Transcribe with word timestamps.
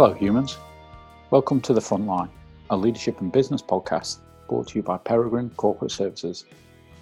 Hello, 0.00 0.14
humans. 0.14 0.56
Welcome 1.32 1.60
to 1.62 1.72
The 1.72 1.80
Frontline, 1.80 2.28
a 2.70 2.76
leadership 2.76 3.20
and 3.20 3.32
business 3.32 3.60
podcast 3.60 4.18
brought 4.48 4.68
to 4.68 4.78
you 4.78 4.82
by 4.84 4.96
Peregrine 4.96 5.50
Corporate 5.56 5.90
Services, 5.90 6.44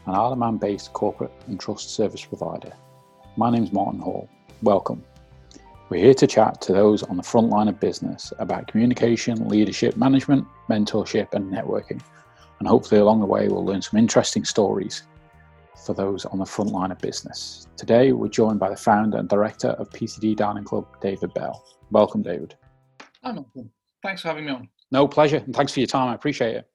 an 0.06 0.14
Isle 0.14 0.32
of 0.32 0.38
Man 0.38 0.56
based 0.56 0.94
corporate 0.94 1.30
and 1.46 1.60
trust 1.60 1.90
service 1.90 2.24
provider. 2.24 2.72
My 3.36 3.50
name 3.50 3.64
is 3.64 3.70
Martin 3.70 4.00
Hall. 4.00 4.30
Welcome. 4.62 5.04
We're 5.90 6.04
here 6.04 6.14
to 6.14 6.26
chat 6.26 6.62
to 6.62 6.72
those 6.72 7.02
on 7.02 7.18
the 7.18 7.22
front 7.22 7.50
line 7.50 7.68
of 7.68 7.78
business 7.78 8.32
about 8.38 8.66
communication, 8.66 9.46
leadership, 9.46 9.98
management, 9.98 10.46
mentorship, 10.70 11.34
and 11.34 11.52
networking. 11.52 12.00
And 12.60 12.66
hopefully, 12.66 13.02
along 13.02 13.20
the 13.20 13.26
way, 13.26 13.48
we'll 13.48 13.66
learn 13.66 13.82
some 13.82 13.98
interesting 13.98 14.46
stories 14.46 15.02
for 15.84 15.92
those 15.92 16.24
on 16.24 16.38
the 16.38 16.46
front 16.46 16.70
line 16.70 16.92
of 16.92 16.98
business. 17.00 17.66
Today, 17.76 18.12
we're 18.12 18.28
joined 18.28 18.58
by 18.58 18.70
the 18.70 18.76
founder 18.76 19.18
and 19.18 19.28
director 19.28 19.72
of 19.72 19.90
PCD 19.90 20.34
Dining 20.34 20.64
Club, 20.64 20.86
David 21.02 21.34
Bell. 21.34 21.62
Welcome, 21.90 22.22
David. 22.22 22.56
Hi, 23.26 23.32
Malcolm. 23.32 23.68
Thanks 24.04 24.22
for 24.22 24.28
having 24.28 24.44
me 24.44 24.52
on. 24.52 24.68
No, 24.92 25.08
pleasure. 25.08 25.38
And 25.38 25.52
thanks 25.52 25.72
for 25.72 25.80
your 25.80 25.88
time. 25.88 26.10
I 26.10 26.14
appreciate 26.14 26.54
it. 26.54 26.70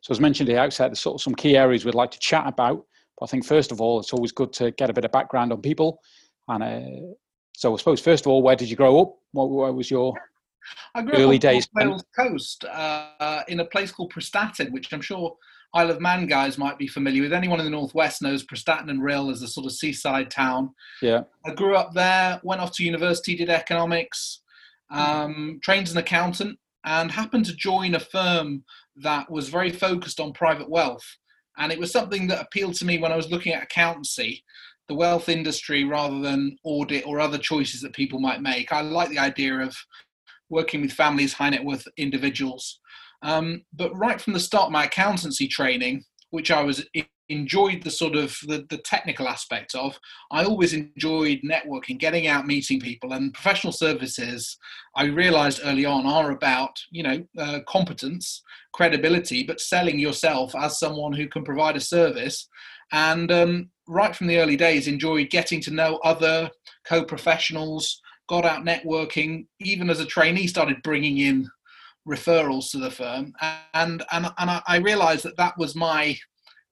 So, 0.00 0.12
as 0.12 0.20
mentioned 0.20 0.48
at 0.48 0.52
the 0.52 0.60
outset, 0.60 0.90
there's 0.90 1.00
sort 1.00 1.16
of 1.16 1.22
some 1.22 1.34
key 1.34 1.56
areas 1.56 1.84
we'd 1.84 1.96
like 1.96 2.12
to 2.12 2.20
chat 2.20 2.46
about. 2.46 2.86
But 3.18 3.24
I 3.24 3.28
think, 3.28 3.44
first 3.44 3.72
of 3.72 3.80
all, 3.80 3.98
it's 3.98 4.12
always 4.12 4.30
good 4.30 4.52
to 4.54 4.70
get 4.70 4.90
a 4.90 4.92
bit 4.92 5.04
of 5.04 5.10
background 5.10 5.52
on 5.52 5.60
people. 5.60 6.00
And 6.46 6.62
uh, 6.62 7.14
so, 7.56 7.74
I 7.74 7.78
suppose, 7.78 8.00
first 8.00 8.26
of 8.26 8.30
all, 8.30 8.42
where 8.42 8.54
did 8.54 8.70
you 8.70 8.76
grow 8.76 9.00
up? 9.00 9.16
What, 9.32 9.50
what 9.50 9.74
was 9.74 9.90
your 9.90 10.14
I 10.94 11.02
grew 11.02 11.14
early 11.14 11.36
up 11.36 11.44
on 11.46 11.50
days? 11.50 11.68
Wales 11.74 12.04
coast 12.16 12.64
uh, 12.64 13.42
in 13.48 13.58
a 13.58 13.64
place 13.64 13.90
called 13.90 14.12
Prestatyn, 14.12 14.70
which 14.70 14.92
I'm 14.92 15.00
sure 15.00 15.36
Isle 15.74 15.90
of 15.90 16.00
Man 16.00 16.28
guys 16.28 16.58
might 16.58 16.78
be 16.78 16.86
familiar 16.86 17.22
with. 17.22 17.32
Anyone 17.32 17.58
in 17.58 17.64
the 17.64 17.70
northwest 17.72 18.22
knows 18.22 18.46
Prestatyn 18.46 18.88
and 18.88 19.02
Rhyl 19.02 19.32
as 19.32 19.42
a 19.42 19.48
sort 19.48 19.66
of 19.66 19.72
seaside 19.72 20.30
town. 20.30 20.72
Yeah. 21.00 21.22
I 21.44 21.54
grew 21.54 21.74
up 21.74 21.92
there, 21.92 22.40
went 22.44 22.60
off 22.60 22.70
to 22.74 22.84
university, 22.84 23.34
did 23.34 23.50
economics, 23.50 24.42
um, 24.92 25.60
trained 25.62 25.86
as 25.86 25.92
an 25.92 25.98
accountant, 25.98 26.58
and 26.84 27.10
happened 27.10 27.46
to 27.46 27.54
join 27.54 27.94
a 27.94 28.00
firm 28.00 28.64
that 28.96 29.30
was 29.30 29.48
very 29.48 29.70
focused 29.70 30.20
on 30.20 30.32
private 30.32 30.68
wealth. 30.68 31.04
And 31.58 31.70
it 31.70 31.78
was 31.78 31.92
something 31.92 32.26
that 32.28 32.40
appealed 32.40 32.74
to 32.74 32.84
me 32.84 32.98
when 32.98 33.12
I 33.12 33.16
was 33.16 33.30
looking 33.30 33.52
at 33.52 33.62
accountancy, 33.62 34.42
the 34.88 34.94
wealth 34.94 35.28
industry, 35.28 35.84
rather 35.84 36.20
than 36.20 36.56
audit 36.64 37.06
or 37.06 37.20
other 37.20 37.38
choices 37.38 37.80
that 37.82 37.94
people 37.94 38.20
might 38.20 38.42
make. 38.42 38.72
I 38.72 38.80
like 38.80 39.10
the 39.10 39.18
idea 39.18 39.58
of 39.58 39.76
working 40.50 40.82
with 40.82 40.92
families, 40.92 41.32
high 41.32 41.50
net 41.50 41.64
worth 41.64 41.86
individuals. 41.96 42.80
Um, 43.22 43.62
but 43.72 43.96
right 43.96 44.20
from 44.20 44.32
the 44.32 44.40
start 44.40 44.72
my 44.72 44.84
accountancy 44.84 45.46
training, 45.46 46.04
which 46.30 46.50
I 46.50 46.62
was 46.62 46.84
enjoyed 47.28 47.82
the 47.82 47.90
sort 47.90 48.14
of 48.14 48.36
the, 48.46 48.66
the 48.68 48.78
technical 48.78 49.28
aspect 49.28 49.74
of, 49.74 49.98
I 50.30 50.44
always 50.44 50.72
enjoyed 50.72 51.40
networking, 51.44 51.98
getting 51.98 52.26
out, 52.26 52.46
meeting 52.46 52.80
people, 52.80 53.12
and 53.12 53.32
professional 53.32 53.72
services. 53.72 54.56
I 54.96 55.04
realised 55.04 55.60
early 55.64 55.84
on 55.84 56.06
are 56.06 56.30
about 56.30 56.78
you 56.90 57.02
know 57.02 57.24
uh, 57.38 57.60
competence, 57.68 58.42
credibility, 58.72 59.42
but 59.42 59.60
selling 59.60 59.98
yourself 59.98 60.54
as 60.54 60.78
someone 60.78 61.12
who 61.12 61.28
can 61.28 61.44
provide 61.44 61.76
a 61.76 61.80
service. 61.80 62.48
And 62.92 63.32
um, 63.32 63.70
right 63.88 64.14
from 64.14 64.26
the 64.26 64.38
early 64.38 64.56
days, 64.56 64.86
enjoyed 64.86 65.30
getting 65.30 65.60
to 65.62 65.70
know 65.70 65.98
other 66.04 66.50
co-professionals, 66.84 68.00
got 68.28 68.44
out 68.44 68.64
networking. 68.64 69.46
Even 69.60 69.90
as 69.90 70.00
a 70.00 70.06
trainee, 70.06 70.46
started 70.46 70.82
bringing 70.82 71.18
in 71.18 71.48
referrals 72.08 72.70
to 72.70 72.78
the 72.78 72.90
firm, 72.90 73.32
and 73.74 74.02
and 74.12 74.26
and 74.38 74.62
I, 74.66 74.78
realised 74.78 75.24
that 75.24 75.36
that 75.36 75.56
was 75.56 75.74
my 75.74 76.16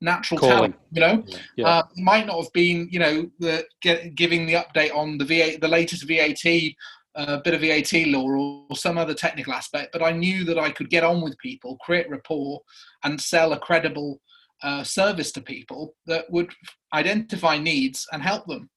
natural 0.01 0.41
Calling. 0.41 0.73
talent. 0.73 0.77
You 0.93 1.01
know, 1.01 1.25
Yeah. 1.57 1.69
uh, 1.69 1.83
might 1.97 2.27
not 2.27 2.43
have 2.43 2.53
been 2.53 2.89
you 2.91 2.99
know 2.99 3.31
the 3.39 3.65
get, 3.81 4.15
giving 4.15 4.47
the 4.47 4.55
update 4.55 4.95
on 4.95 5.19
the 5.19 5.25
VA, 5.25 5.59
the 5.61 5.69
latest 5.69 6.07
VAT. 6.07 6.75
uh, 7.17 7.39
bit 7.39 7.55
of 7.55 7.61
VAT 7.61 7.93
law 8.07 8.23
or, 8.23 8.37
or 8.71 8.77
some 8.77 8.97
other 8.97 9.15
technical 9.15 9.53
aspect, 9.53 9.91
but 9.93 10.01
I 10.01 10.13
knew 10.13 10.45
that 10.45 10.61
I 10.61 10.71
could 10.71 10.89
get 10.89 11.03
on 11.03 11.21
with 11.21 11.37
people, 11.39 11.77
create 11.79 12.09
rapport, 12.09 12.61
and 13.03 13.21
sell 13.21 13.53
a 13.53 13.59
credible 13.59 14.21
uh, 14.63 14.85
service 14.85 15.33
to 15.33 15.41
people 15.41 15.97
that 16.07 16.31
would 16.31 16.51
identify 16.95 17.59
needs 17.59 18.07
and 18.13 18.23
help 18.23 18.47
them. 18.47 18.71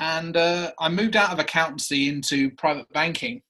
And 0.00 0.36
uh, 0.36 0.72
I 0.78 0.90
moved 0.90 1.16
out 1.16 1.32
of 1.32 1.38
accountancy 1.38 2.10
into 2.10 2.50
private 2.52 2.88
banking. 2.92 3.40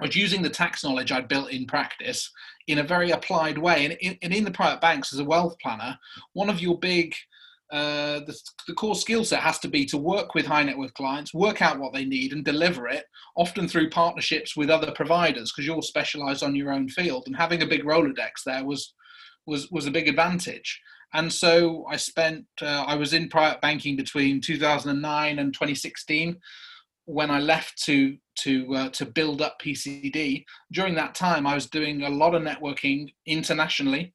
I 0.00 0.06
was 0.06 0.16
using 0.16 0.42
the 0.42 0.50
tax 0.50 0.84
knowledge 0.84 1.10
I'd 1.10 1.28
built 1.28 1.50
in 1.50 1.66
practice 1.66 2.30
in 2.66 2.78
a 2.78 2.84
very 2.84 3.10
applied 3.10 3.56
way. 3.56 3.84
And 3.84 3.94
in, 4.00 4.18
and 4.22 4.34
in 4.34 4.44
the 4.44 4.50
private 4.50 4.80
banks, 4.80 5.12
as 5.12 5.20
a 5.20 5.24
wealth 5.24 5.56
planner, 5.62 5.98
one 6.34 6.50
of 6.50 6.60
your 6.60 6.78
big 6.78 7.14
uh, 7.72 8.20
the, 8.20 8.40
the 8.68 8.74
core 8.74 8.94
skill 8.94 9.24
set 9.24 9.40
has 9.40 9.58
to 9.58 9.66
be 9.66 9.84
to 9.84 9.98
work 9.98 10.34
with 10.34 10.46
high 10.46 10.62
net 10.62 10.78
worth 10.78 10.94
clients, 10.94 11.34
work 11.34 11.60
out 11.60 11.80
what 11.80 11.92
they 11.92 12.04
need, 12.04 12.32
and 12.32 12.44
deliver 12.44 12.86
it. 12.86 13.06
Often 13.36 13.68
through 13.68 13.90
partnerships 13.90 14.56
with 14.56 14.70
other 14.70 14.92
providers, 14.92 15.52
because 15.52 15.66
you're 15.66 15.82
specialised 15.82 16.44
on 16.44 16.54
your 16.54 16.72
own 16.72 16.88
field. 16.88 17.24
And 17.26 17.36
having 17.36 17.62
a 17.62 17.66
big 17.66 17.82
rolodex 17.82 18.44
there 18.44 18.64
was 18.64 18.94
was 19.46 19.70
was 19.70 19.86
a 19.86 19.90
big 19.90 20.08
advantage. 20.08 20.80
And 21.12 21.32
so 21.32 21.86
I 21.88 21.96
spent, 21.96 22.44
uh, 22.60 22.84
I 22.86 22.96
was 22.96 23.12
in 23.12 23.28
private 23.28 23.60
banking 23.60 23.96
between 23.96 24.40
2009 24.40 25.38
and 25.38 25.52
2016 25.52 26.36
when 27.06 27.30
I 27.30 27.38
left 27.38 27.82
to 27.84 28.16
to 28.40 28.74
uh, 28.74 28.88
to 28.90 29.06
build 29.06 29.40
up 29.40 29.60
PCD. 29.60 30.44
During 30.72 30.94
that 30.96 31.14
time, 31.14 31.46
I 31.46 31.54
was 31.54 31.66
doing 31.66 32.02
a 32.02 32.10
lot 32.10 32.34
of 32.34 32.42
networking 32.42 33.12
internationally, 33.24 34.14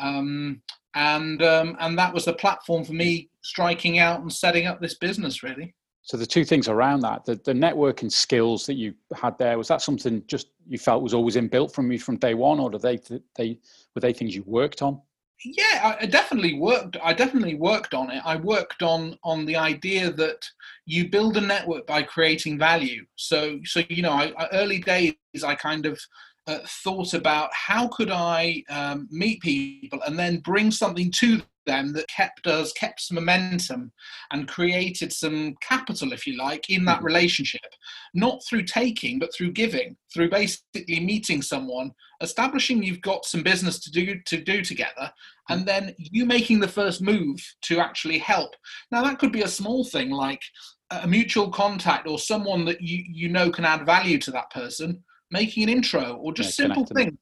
um, 0.00 0.62
and 0.94 1.42
um, 1.42 1.76
and 1.80 1.98
that 1.98 2.14
was 2.14 2.24
the 2.24 2.32
platform 2.32 2.84
for 2.84 2.94
me 2.94 3.30
striking 3.42 3.98
out 3.98 4.20
and 4.20 4.32
setting 4.32 4.66
up 4.66 4.80
this 4.80 4.94
business. 4.94 5.42
Really, 5.42 5.74
So 6.02 6.16
the 6.16 6.26
two 6.26 6.44
things 6.44 6.68
around 6.68 7.00
that, 7.00 7.24
the, 7.24 7.34
the 7.44 7.52
networking 7.52 8.10
skills 8.10 8.64
that 8.66 8.74
you 8.74 8.94
had 9.14 9.38
there, 9.38 9.58
was 9.58 9.68
that 9.68 9.82
something 9.82 10.22
just 10.26 10.48
you 10.66 10.78
felt 10.78 11.02
was 11.02 11.14
always 11.14 11.36
inbuilt 11.36 11.72
from 11.72 11.92
you 11.92 11.98
from 11.98 12.16
day 12.16 12.34
one, 12.34 12.58
or 12.60 12.70
did 12.70 12.82
they 12.82 12.98
they 13.36 13.58
were 13.94 14.00
they 14.00 14.12
things 14.12 14.34
you 14.34 14.44
worked 14.46 14.80
on? 14.80 15.00
Yeah, 15.44 15.96
I 16.00 16.06
definitely 16.06 16.54
worked. 16.54 16.96
I 17.02 17.12
definitely 17.12 17.54
worked 17.54 17.94
on 17.94 18.10
it. 18.10 18.22
I 18.24 18.36
worked 18.36 18.82
on 18.82 19.16
on 19.22 19.46
the 19.46 19.56
idea 19.56 20.10
that 20.12 20.48
you 20.84 21.08
build 21.08 21.36
a 21.36 21.40
network 21.40 21.86
by 21.86 22.02
creating 22.02 22.58
value. 22.58 23.04
So 23.16 23.60
so 23.64 23.82
you 23.88 24.02
know, 24.02 24.12
I, 24.12 24.32
I- 24.36 24.48
early 24.52 24.80
days, 24.80 25.14
I 25.44 25.54
kind 25.54 25.86
of 25.86 25.98
uh, 26.48 26.58
thought 26.82 27.14
about 27.14 27.50
how 27.52 27.88
could 27.88 28.10
I 28.10 28.64
um, 28.70 29.06
meet 29.10 29.40
people 29.42 30.00
and 30.06 30.18
then 30.18 30.38
bring 30.40 30.70
something 30.70 31.10
to 31.12 31.42
them 31.68 31.92
that 31.92 32.08
kept 32.08 32.46
us 32.48 32.72
kept 32.72 33.00
some 33.00 33.14
momentum 33.16 33.92
and 34.32 34.48
created 34.48 35.12
some 35.12 35.54
capital, 35.62 36.12
if 36.12 36.26
you 36.26 36.36
like, 36.36 36.68
in 36.68 36.84
that 36.86 37.00
Mhm. 37.00 37.04
relationship. 37.04 37.70
Not 38.14 38.42
through 38.44 38.64
taking, 38.64 39.18
but 39.20 39.32
through 39.32 39.52
giving. 39.52 39.96
Through 40.12 40.30
basically 40.30 40.98
meeting 41.00 41.42
someone, 41.42 41.92
establishing 42.20 42.82
you've 42.82 43.02
got 43.02 43.24
some 43.24 43.42
business 43.42 43.78
to 43.80 43.90
do 43.92 44.20
to 44.30 44.36
do 44.42 44.62
together, 44.62 45.12
and 45.50 45.64
then 45.66 45.94
you 45.98 46.24
making 46.26 46.58
the 46.60 46.74
first 46.80 47.00
move 47.00 47.38
to 47.68 47.78
actually 47.78 48.18
help. 48.18 48.50
Now 48.90 49.02
that 49.04 49.18
could 49.20 49.32
be 49.32 49.42
a 49.42 49.48
small 49.60 49.84
thing 49.84 50.10
like 50.10 50.42
a 50.90 51.06
mutual 51.06 51.50
contact 51.50 52.08
or 52.08 52.18
someone 52.18 52.64
that 52.64 52.80
you 52.80 53.04
you 53.20 53.28
know 53.28 53.50
can 53.50 53.64
add 53.66 53.84
value 53.86 54.18
to 54.18 54.30
that 54.32 54.50
person, 54.50 55.04
making 55.30 55.62
an 55.64 55.68
intro 55.68 56.14
or 56.22 56.32
just 56.32 56.58
Yeah, 56.58 56.64
simple 56.66 56.86
things. 56.86 57.18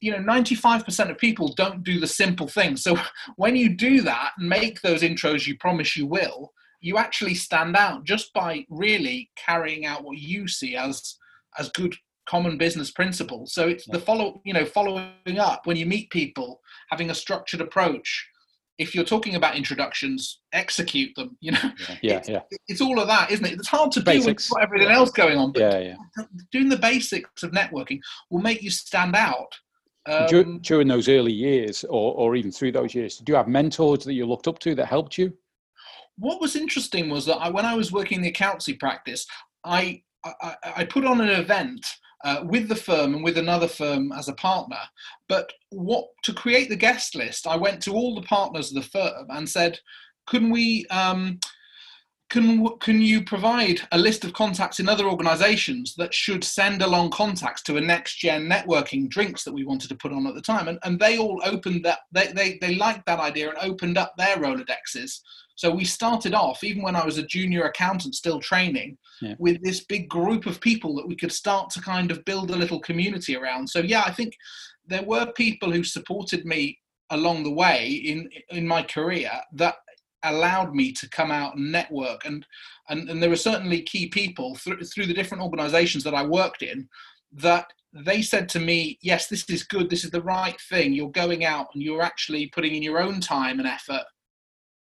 You 0.00 0.12
know, 0.12 0.18
95% 0.18 1.10
of 1.10 1.18
people 1.18 1.54
don't 1.54 1.84
do 1.84 2.00
the 2.00 2.06
simple 2.06 2.48
things. 2.48 2.82
So 2.82 2.96
when 3.36 3.56
you 3.56 3.70
do 3.70 4.00
that 4.02 4.32
and 4.38 4.48
make 4.48 4.80
those 4.80 5.02
intros 5.02 5.46
you 5.46 5.56
promise 5.58 5.96
you 5.96 6.06
will, 6.06 6.52
you 6.80 6.98
actually 6.98 7.34
stand 7.34 7.76
out 7.76 8.04
just 8.04 8.32
by 8.32 8.66
really 8.68 9.30
carrying 9.36 9.86
out 9.86 10.04
what 10.04 10.18
you 10.18 10.48
see 10.48 10.76
as 10.76 11.16
as 11.58 11.68
good 11.70 11.94
common 12.26 12.56
business 12.56 12.90
principles. 12.90 13.52
So 13.52 13.68
it's 13.68 13.86
the 13.86 13.98
follow, 13.98 14.40
you 14.44 14.54
know, 14.54 14.64
following 14.64 15.38
up 15.38 15.66
when 15.66 15.76
you 15.76 15.86
meet 15.86 16.10
people, 16.10 16.60
having 16.88 17.10
a 17.10 17.14
structured 17.14 17.60
approach. 17.60 18.28
If 18.78 18.94
you're 18.94 19.04
talking 19.04 19.34
about 19.34 19.56
introductions, 19.56 20.40
execute 20.52 21.14
them. 21.16 21.36
You 21.40 21.52
know, 21.52 21.58
Yeah, 22.02 22.16
It's- 22.16 22.28
yeah, 22.28 22.40
it's 22.68 22.80
all 22.80 22.98
of 22.98 23.06
that, 23.08 23.30
isn't 23.30 23.44
it? 23.44 23.52
It's 23.54 23.68
hard 23.68 23.92
to 23.92 24.00
do 24.00 24.10
when 24.10 24.22
you've 24.28 24.38
everything 24.60 24.88
else 24.88 25.10
going 25.10 25.38
on, 25.38 25.52
but 25.52 25.60
yeah, 25.62 25.78
yeah. 25.78 26.24
doing 26.50 26.68
the 26.68 26.76
basics 26.78 27.42
of 27.42 27.50
networking 27.52 28.00
will 28.30 28.40
make 28.40 28.62
you 28.62 28.70
stand 28.70 29.14
out. 29.14 29.52
Um, 30.08 30.58
during 30.62 30.88
those 30.88 31.08
early 31.08 31.32
years, 31.32 31.84
or 31.84 32.14
or 32.14 32.34
even 32.34 32.50
through 32.50 32.72
those 32.72 32.92
years, 32.94 33.18
did 33.18 33.28
you 33.28 33.36
have 33.36 33.46
mentors 33.46 34.04
that 34.04 34.14
you 34.14 34.26
looked 34.26 34.48
up 34.48 34.58
to 34.60 34.74
that 34.74 34.86
helped 34.86 35.16
you? 35.18 35.32
what 36.18 36.40
was 36.42 36.56
interesting 36.56 37.08
was 37.08 37.24
that 37.24 37.36
I, 37.38 37.48
when 37.48 37.64
I 37.64 37.74
was 37.74 37.90
working 37.90 38.16
in 38.16 38.22
the 38.22 38.28
accountancy 38.28 38.74
practice, 38.74 39.26
I 39.64 40.02
I, 40.24 40.32
I- 40.42 40.56
I 40.78 40.84
put 40.84 41.04
on 41.04 41.20
an 41.20 41.28
event 41.30 41.84
uh, 42.24 42.42
with 42.44 42.68
the 42.68 42.76
firm 42.76 43.14
and 43.14 43.24
with 43.24 43.38
another 43.38 43.68
firm 43.68 44.12
as 44.12 44.28
a 44.28 44.34
partner. 44.34 44.78
But 45.28 45.52
what 45.70 46.06
to 46.24 46.32
create 46.32 46.68
the 46.68 46.76
guest 46.76 47.14
list, 47.14 47.46
I 47.46 47.56
went 47.56 47.82
to 47.82 47.94
all 47.94 48.14
the 48.14 48.26
partners 48.26 48.68
of 48.70 48.82
the 48.82 48.88
firm 48.88 49.26
and 49.30 49.48
said, 49.48 49.78
"Couldn't 50.26 50.50
we?" 50.50 50.86
Um, 50.86 51.40
can 52.32 52.66
can 52.78 53.02
you 53.02 53.22
provide 53.22 53.82
a 53.92 53.98
list 53.98 54.24
of 54.24 54.32
contacts 54.32 54.80
in 54.80 54.88
other 54.88 55.04
organizations 55.04 55.94
that 55.96 56.14
should 56.14 56.42
send 56.42 56.80
along 56.80 57.10
contacts 57.10 57.60
to 57.64 57.76
a 57.76 57.80
next 57.80 58.16
gen 58.16 58.48
networking 58.48 59.06
drinks 59.06 59.44
that 59.44 59.52
we 59.52 59.66
wanted 59.66 59.88
to 59.88 59.94
put 59.94 60.14
on 60.14 60.26
at 60.26 60.34
the 60.34 60.40
time? 60.40 60.66
And, 60.66 60.78
and 60.82 60.98
they 60.98 61.18
all 61.18 61.42
opened 61.44 61.84
that 61.84 62.00
they, 62.10 62.28
they 62.28 62.58
they 62.62 62.74
liked 62.76 63.04
that 63.04 63.20
idea 63.20 63.50
and 63.50 63.58
opened 63.58 63.98
up 63.98 64.14
their 64.16 64.36
rolodexes. 64.36 65.20
So 65.56 65.70
we 65.70 65.84
started 65.84 66.32
off 66.32 66.64
even 66.64 66.82
when 66.82 66.96
i 66.96 67.04
was 67.04 67.18
a 67.18 67.26
junior 67.26 67.64
accountant 67.64 68.14
still 68.14 68.40
training 68.40 68.96
yeah. 69.20 69.34
with 69.38 69.62
this 69.62 69.84
big 69.84 70.08
group 70.08 70.46
of 70.46 70.58
people 70.58 70.96
that 70.96 71.06
we 71.06 71.14
could 71.14 71.32
start 71.32 71.68
to 71.70 71.82
kind 71.82 72.10
of 72.10 72.24
build 72.24 72.50
a 72.50 72.56
little 72.56 72.80
community 72.80 73.36
around. 73.36 73.68
So 73.68 73.80
yeah 73.80 74.04
i 74.06 74.10
think 74.10 74.34
there 74.86 75.04
were 75.04 75.26
people 75.32 75.70
who 75.70 75.84
supported 75.84 76.46
me 76.46 76.78
along 77.10 77.42
the 77.42 77.52
way 77.64 77.92
in 77.92 78.30
in 78.48 78.66
my 78.66 78.82
career 78.82 79.30
that 79.52 79.74
allowed 80.24 80.74
me 80.74 80.92
to 80.92 81.08
come 81.08 81.30
out 81.30 81.56
and 81.56 81.72
network. 81.72 82.24
And 82.24 82.46
and, 82.88 83.08
and 83.08 83.22
there 83.22 83.30
were 83.30 83.36
certainly 83.36 83.82
key 83.82 84.08
people 84.08 84.56
through, 84.56 84.80
through 84.80 85.06
the 85.06 85.14
different 85.14 85.42
organizations 85.42 86.02
that 86.04 86.14
i 86.14 86.24
worked 86.24 86.62
in 86.62 86.88
that 87.32 87.66
they 87.92 88.22
said 88.22 88.48
to 88.48 88.58
me 88.58 88.98
yes 89.02 89.28
this 89.28 89.44
is 89.48 89.62
good. 89.64 89.90
This 89.90 90.04
is 90.04 90.10
the 90.10 90.22
right 90.22 90.58
thing. 90.68 90.92
You're 90.92 91.10
going 91.10 91.44
out 91.44 91.68
and 91.74 91.82
you're 91.82 92.02
actually 92.02 92.46
putting 92.48 92.74
in 92.74 92.82
your 92.82 93.00
own 93.00 93.20
time 93.20 93.58
and 93.58 93.68
effort 93.68 94.04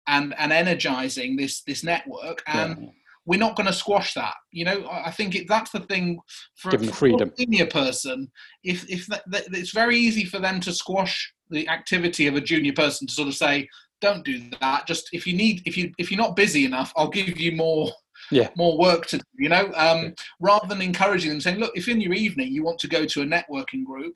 and 0.07 0.33
and 0.37 0.51
energizing 0.51 1.35
this 1.35 1.61
this 1.61 1.83
network. 1.83 2.43
And 2.47 2.77
yeah. 2.81 2.89
we're 3.25 3.39
not 3.39 3.55
going 3.55 3.67
to 3.67 3.73
squash 3.73 4.13
that. 4.15 4.35
You 4.51 4.65
know 4.65 4.89
i 4.89 5.11
think 5.11 5.35
it, 5.35 5.47
that's 5.47 5.71
the 5.71 5.81
thing 5.81 6.19
for, 6.57 6.71
Give 6.71 6.81
them 6.81 6.91
freedom. 6.91 7.29
a 7.29 7.35
senior 7.37 7.67
person. 7.67 8.29
If 8.63 8.89
if 8.89 9.07
that, 9.07 9.23
that, 9.31 9.45
it's 9.53 9.71
very 9.71 9.97
easy 9.97 10.25
for 10.25 10.39
them 10.39 10.59
to 10.61 10.73
squash 10.73 11.33
the 11.49 11.67
activity 11.67 12.27
of 12.27 12.35
a 12.35 12.41
junior 12.41 12.73
person 12.73 13.07
to 13.07 13.13
sort 13.13 13.27
of 13.27 13.35
say 13.35 13.67
don't 14.01 14.25
do 14.25 14.41
that. 14.61 14.87
Just 14.87 15.09
if 15.13 15.27
you 15.27 15.35
need, 15.35 15.61
if 15.65 15.77
you 15.77 15.91
if 15.97 16.11
you're 16.11 16.21
not 16.21 16.35
busy 16.35 16.65
enough, 16.65 16.93
I'll 16.95 17.09
give 17.09 17.39
you 17.39 17.51
more 17.53 17.91
yeah. 18.31 18.49
more 18.55 18.77
work 18.77 19.05
to 19.07 19.17
do, 19.17 19.23
you 19.37 19.49
know, 19.49 19.71
um, 19.75 20.13
rather 20.39 20.67
than 20.67 20.81
encouraging 20.81 21.29
them 21.29 21.41
saying, 21.41 21.59
look, 21.59 21.71
if 21.75 21.87
in 21.87 22.01
your 22.01 22.13
evening 22.13 22.51
you 22.51 22.63
want 22.63 22.79
to 22.79 22.87
go 22.87 23.05
to 23.05 23.21
a 23.21 23.25
networking 23.25 23.83
group, 23.83 24.13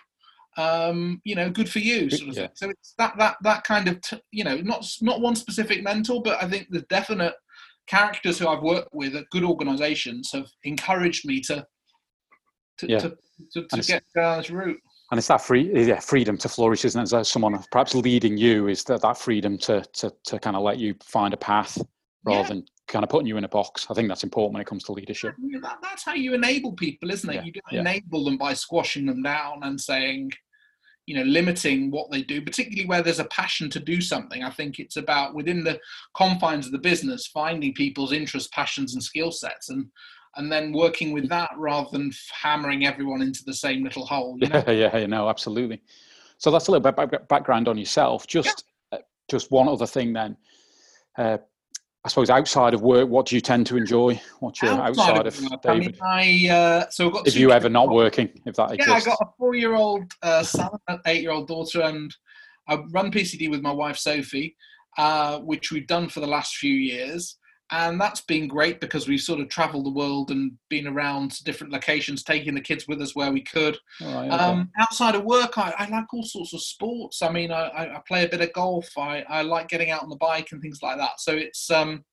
um, 0.57 1.21
you 1.23 1.35
know, 1.35 1.49
good 1.49 1.69
for 1.69 1.79
you. 1.79 2.09
Sort 2.09 2.29
of 2.29 2.37
yeah. 2.37 2.47
So 2.53 2.69
it's 2.69 2.93
that, 2.97 3.17
that, 3.17 3.37
that 3.41 3.63
kind 3.63 3.87
of, 3.87 4.01
t- 4.01 4.21
you 4.31 4.43
know, 4.43 4.57
not, 4.57 4.85
not 5.01 5.21
one 5.21 5.35
specific 5.35 5.83
mentor, 5.83 6.21
but 6.21 6.41
I 6.43 6.47
think 6.47 6.67
the 6.69 6.81
definite 6.83 7.33
characters 7.87 8.39
who 8.39 8.47
I've 8.47 8.61
worked 8.61 8.93
with 8.93 9.15
at 9.15 9.29
good 9.31 9.43
organizations 9.43 10.31
have 10.33 10.47
encouraged 10.63 11.25
me 11.25 11.41
to, 11.41 11.65
to, 12.79 12.87
yeah. 12.87 12.99
to, 12.99 13.17
to, 13.53 13.67
to 13.67 13.81
get 13.81 14.03
down 14.15 14.37
this 14.37 14.49
route 14.49 14.79
and 15.13 15.19
it's 15.19 15.27
that 15.27 15.41
free 15.41 15.71
yeah, 15.85 15.99
freedom 15.99 16.35
to 16.35 16.49
flourish 16.49 16.85
isn't 16.85 17.03
it 17.03 17.13
as 17.13 17.29
someone 17.29 17.63
perhaps 17.69 17.93
leading 17.93 18.35
you 18.35 18.67
is 18.67 18.83
that 18.83 18.99
that 19.03 19.15
freedom 19.15 19.59
to 19.59 19.79
to, 19.93 20.11
to 20.25 20.39
kind 20.39 20.55
of 20.55 20.63
let 20.63 20.79
you 20.79 20.95
find 21.03 21.35
a 21.35 21.37
path 21.37 21.79
rather 22.25 22.39
yeah. 22.39 22.47
than 22.47 22.65
kind 22.87 23.03
of 23.03 23.09
putting 23.09 23.27
you 23.27 23.37
in 23.37 23.43
a 23.43 23.49
box 23.49 23.85
i 23.91 23.93
think 23.93 24.07
that's 24.07 24.23
important 24.23 24.53
when 24.53 24.61
it 24.61 24.65
comes 24.65 24.83
to 24.83 24.91
leadership 24.91 25.35
that, 25.61 25.77
that's 25.83 26.03
how 26.03 26.15
you 26.15 26.33
enable 26.33 26.71
people 26.71 27.11
isn't 27.11 27.29
it 27.29 27.35
yeah. 27.35 27.43
you 27.43 27.51
don't 27.51 27.63
yeah. 27.71 27.81
enable 27.81 28.25
them 28.25 28.37
by 28.37 28.55
squashing 28.55 29.05
them 29.05 29.21
down 29.21 29.59
and 29.61 29.79
saying 29.79 30.31
you 31.05 31.15
know 31.15 31.23
limiting 31.23 31.91
what 31.91 32.09
they 32.09 32.23
do 32.23 32.41
particularly 32.41 32.87
where 32.87 33.03
there's 33.03 33.19
a 33.19 33.25
passion 33.25 33.69
to 33.69 33.79
do 33.79 34.01
something 34.01 34.43
i 34.43 34.49
think 34.49 34.79
it's 34.79 34.97
about 34.97 35.35
within 35.35 35.63
the 35.63 35.79
confines 36.17 36.65
of 36.65 36.71
the 36.71 36.79
business 36.79 37.27
finding 37.27 37.71
people's 37.75 38.13
interests 38.13 38.49
passions 38.51 38.95
and 38.95 39.03
skill 39.03 39.31
sets 39.31 39.69
and 39.69 39.85
and 40.35 40.51
then 40.51 40.73
working 40.73 41.11
with 41.11 41.29
that 41.29 41.51
rather 41.57 41.89
than 41.91 42.11
hammering 42.31 42.85
everyone 42.85 43.21
into 43.21 43.43
the 43.45 43.53
same 43.53 43.83
little 43.83 44.05
hole. 44.05 44.37
You 44.39 44.47
know? 44.49 44.63
yeah, 44.67 44.95
yeah, 44.97 45.05
no, 45.05 45.29
absolutely. 45.29 45.81
So 46.37 46.51
that's 46.51 46.67
a 46.67 46.71
little 46.71 46.91
bit 46.91 47.27
background 47.29 47.67
on 47.67 47.77
yourself. 47.77 48.27
Just, 48.27 48.65
yeah. 48.91 48.99
uh, 48.99 49.01
just 49.29 49.51
one 49.51 49.67
other 49.67 49.87
thing 49.87 50.13
then. 50.13 50.35
Uh, 51.17 51.37
I 52.05 52.09
suppose 52.09 52.29
outside 52.29 52.73
of 52.73 52.81
work, 52.81 53.07
what 53.07 53.27
do 53.27 53.35
you 53.35 53.41
tend 53.41 53.65
to 53.67 53.77
enjoy? 53.77 54.19
What's 54.41 54.61
your 54.61 54.71
outside, 54.71 55.17
outside 55.17 55.27
of, 55.27 55.53
of 55.53 55.61
David? 55.61 55.97
I 56.01 56.25
mean, 56.25 56.49
I 56.49 56.53
uh, 56.53 56.89
so 56.89 57.07
I've 57.07 57.13
got 57.13 57.27
if 57.27 57.35
you 57.37 57.51
ever 57.51 57.69
not 57.69 57.89
working, 57.89 58.29
if 58.45 58.55
that 58.55 58.73
exists. 58.73 58.89
Yeah, 58.89 58.95
I 58.95 58.99
got 59.15 59.21
a 59.21 59.31
four-year-old 59.37 60.11
uh, 60.21 60.43
son, 60.43 60.69
an 60.89 60.99
eight-year-old 61.05 61.47
daughter, 61.47 61.81
and 61.81 62.13
I 62.67 62.75
run 62.91 63.09
PCD 63.09 63.49
with 63.49 63.61
my 63.61 63.71
wife 63.71 63.95
Sophie, 63.95 64.57
uh, 64.97 65.39
which 65.39 65.71
we've 65.71 65.87
done 65.87 66.09
for 66.09 66.19
the 66.19 66.27
last 66.27 66.57
few 66.57 66.73
years 66.73 67.37
and 67.71 67.99
that's 67.99 68.21
been 68.21 68.47
great 68.47 68.79
because 68.79 69.07
we've 69.07 69.21
sort 69.21 69.39
of 69.39 69.49
traveled 69.49 69.85
the 69.85 69.91
world 69.91 70.31
and 70.31 70.51
been 70.69 70.87
around 70.87 71.31
to 71.31 71.43
different 71.43 71.73
locations 71.73 72.23
taking 72.23 72.53
the 72.53 72.61
kids 72.61 72.87
with 72.87 73.01
us 73.01 73.15
where 73.15 73.31
we 73.31 73.41
could. 73.41 73.77
Right, 74.01 74.27
okay. 74.27 74.29
um, 74.29 74.69
outside 74.79 75.15
of 75.15 75.23
work 75.23 75.57
I, 75.57 75.73
I, 75.77 75.89
like 75.89 76.13
all 76.13 76.23
sorts 76.23 76.53
of 76.53 76.61
sports. 76.61 77.21
I 77.21 77.31
mean 77.31 77.51
I, 77.51 77.95
I, 77.95 78.01
play 78.07 78.25
a 78.25 78.29
bit 78.29 78.41
of 78.41 78.53
golf. 78.53 78.87
I, 78.97 79.23
I 79.29 79.41
like 79.41 79.69
getting 79.69 79.91
out 79.91 80.03
on 80.03 80.09
the 80.09 80.17
bike 80.17 80.49
and 80.51 80.61
things 80.61 80.79
like 80.83 80.97
that. 80.97 81.19
So 81.19 81.33
it's 81.33 81.71
um, 81.71 82.03